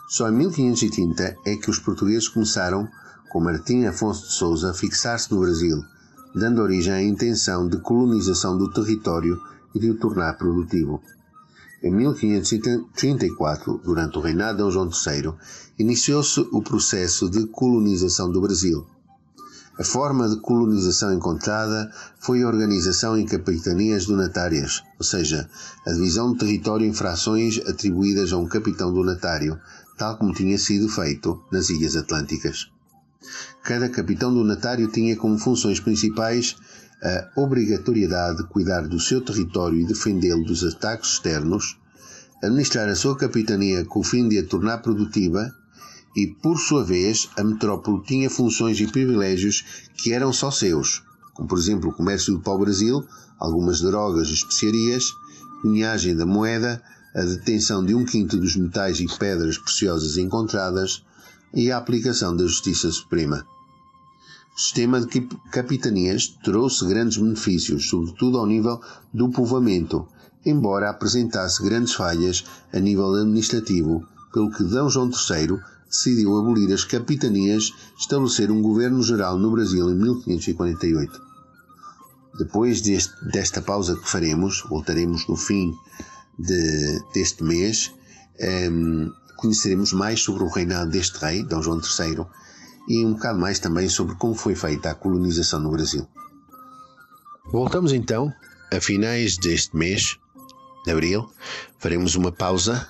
[0.10, 2.88] Só em 1530 é que os portugueses começaram,
[3.32, 5.84] com Martim Afonso de Souza, a fixar-se no Brasil,
[6.36, 9.40] dando origem à intenção de colonização do território
[9.76, 11.04] e de o tornar produtivo.
[11.84, 15.34] Em 1534, durante o reinado de Dom João III,
[15.78, 18.88] iniciou-se o processo de colonização do Brasil.
[19.78, 25.50] A forma de colonização encontrada foi a organização em capitanias donatárias, ou seja,
[25.86, 29.60] a divisão do território em frações atribuídas a um capitão donatário,
[29.98, 32.72] tal como tinha sido feito nas Ilhas Atlânticas.
[33.64, 36.56] Cada capitão donatário tinha como funções principais
[37.04, 41.78] a obrigatoriedade de cuidar do seu território e defendê-lo dos ataques externos,
[42.42, 45.54] administrar a sua capitania com o fim de a tornar produtiva
[46.16, 49.64] e, por sua vez, a metrópole tinha funções e privilégios
[49.96, 53.06] que eram só seus, como por exemplo o comércio do pau-brasil,
[53.38, 55.06] algumas drogas e especiarias,
[55.62, 56.82] cunhagem da moeda,
[57.14, 61.04] a detenção de um quinto dos metais e pedras preciosas encontradas
[61.54, 63.46] e a aplicação da Justiça Suprema.
[64.56, 68.80] O sistema de capitanias trouxe grandes benefícios, sobretudo ao nível
[69.14, 70.08] do povoamento,
[70.46, 74.90] embora apresentasse grandes falhas a nível administrativo, pelo que D.
[74.90, 81.22] João III decidiu abolir as capitanias, estabelecer um governo geral no Brasil em 1548.
[82.38, 85.74] Depois deste, desta pausa que faremos, voltaremos no fim
[86.40, 87.94] de, deste mês,
[88.72, 91.62] um, conheceremos mais sobre o reinado deste rei, D.
[91.62, 92.26] João III,
[92.88, 96.08] e um bocado mais também sobre como foi feita a colonização no Brasil.
[97.52, 98.34] Voltamos então
[98.72, 100.18] a finais deste mês,
[100.86, 101.30] de abril,
[101.80, 102.88] faremos uma pausa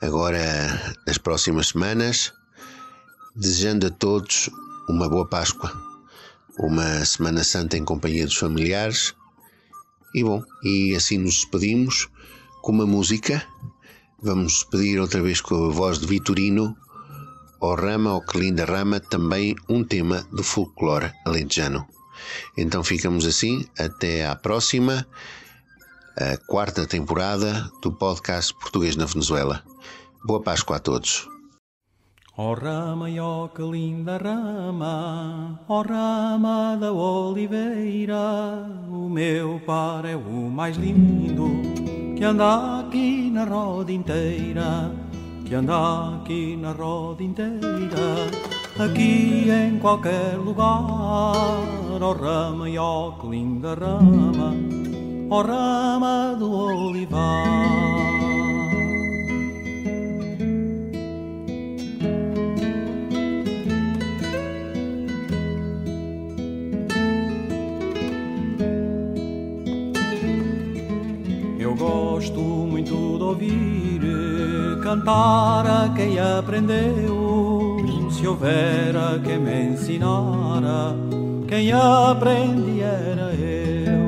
[0.00, 2.32] agora nas próximas semanas,
[3.34, 4.50] desejando a todos
[4.88, 5.72] uma boa Páscoa,
[6.58, 9.14] uma Semana Santa em companhia dos familiares.
[10.14, 12.08] E bom, e assim nos despedimos
[12.62, 13.44] com uma música.
[14.22, 16.76] Vamos despedir outra vez com a voz de Vitorino,
[17.66, 21.86] O Rama, O Que Linda Rama, também um tema do folclore alentejano.
[22.58, 25.06] Então ficamos assim, até à próxima
[26.14, 29.62] a quarta temporada do podcast Português na Venezuela.
[30.26, 31.26] Boa Páscoa a todos.
[32.36, 40.04] Ó oh rama, ó que linda rama, ó oh rama da oliveira, o meu par
[40.04, 41.48] é o mais lindo
[42.14, 44.92] que anda aqui na roda inteira,
[45.44, 48.30] que anda aqui na roda inteira,
[48.78, 50.82] aqui em qualquer lugar.
[50.86, 54.54] Ó oh rama, ó que linda rama,
[55.30, 57.94] ó rama do olivar.
[71.76, 73.93] gosto muito de ouvir
[74.84, 77.78] cantar a quem aprendeu.
[78.10, 80.94] Se houvera quem me ensinara,
[81.48, 84.04] quem aprendi era eu.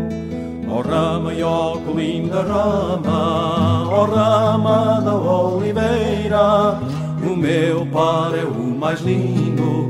[0.71, 6.79] Ó oh, rama e ó oh, rama, ó oh, rama da oliveira,
[7.27, 9.89] o meu par é o mais lindo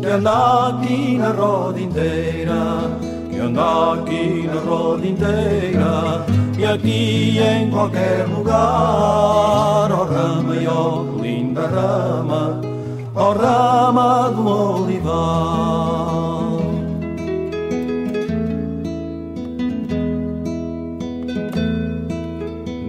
[0.00, 2.90] que anda aqui na roda inteira,
[3.30, 11.04] que anda aqui na roda inteira e aqui em qualquer lugar, ó rama e ó
[11.20, 12.60] linda rama,
[13.14, 15.36] ó rama do olivar.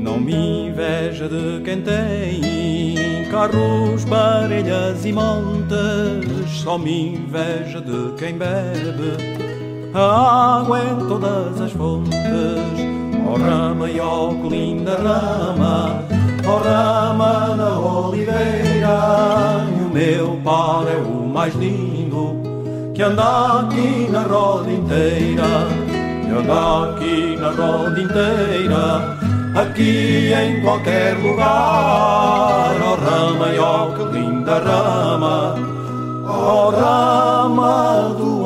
[0.01, 8.37] Não me inveja de quem tem carros, parelhas e montes, só me inveja de quem
[8.37, 9.17] bebe
[9.93, 12.96] a água em todas as fontes
[13.29, 16.01] Ó rama e ó oh, linda rama,
[16.47, 22.41] ó rama da oliveira, e o meu par é o mais lindo,
[22.93, 25.67] que anda aqui na roda inteira,
[26.23, 29.17] que anda aqui na roda inteira,
[29.61, 32.75] aqui em qualquer lugar.
[32.81, 35.55] Ó rama e ó que linda rama,
[36.25, 38.37] ó rama do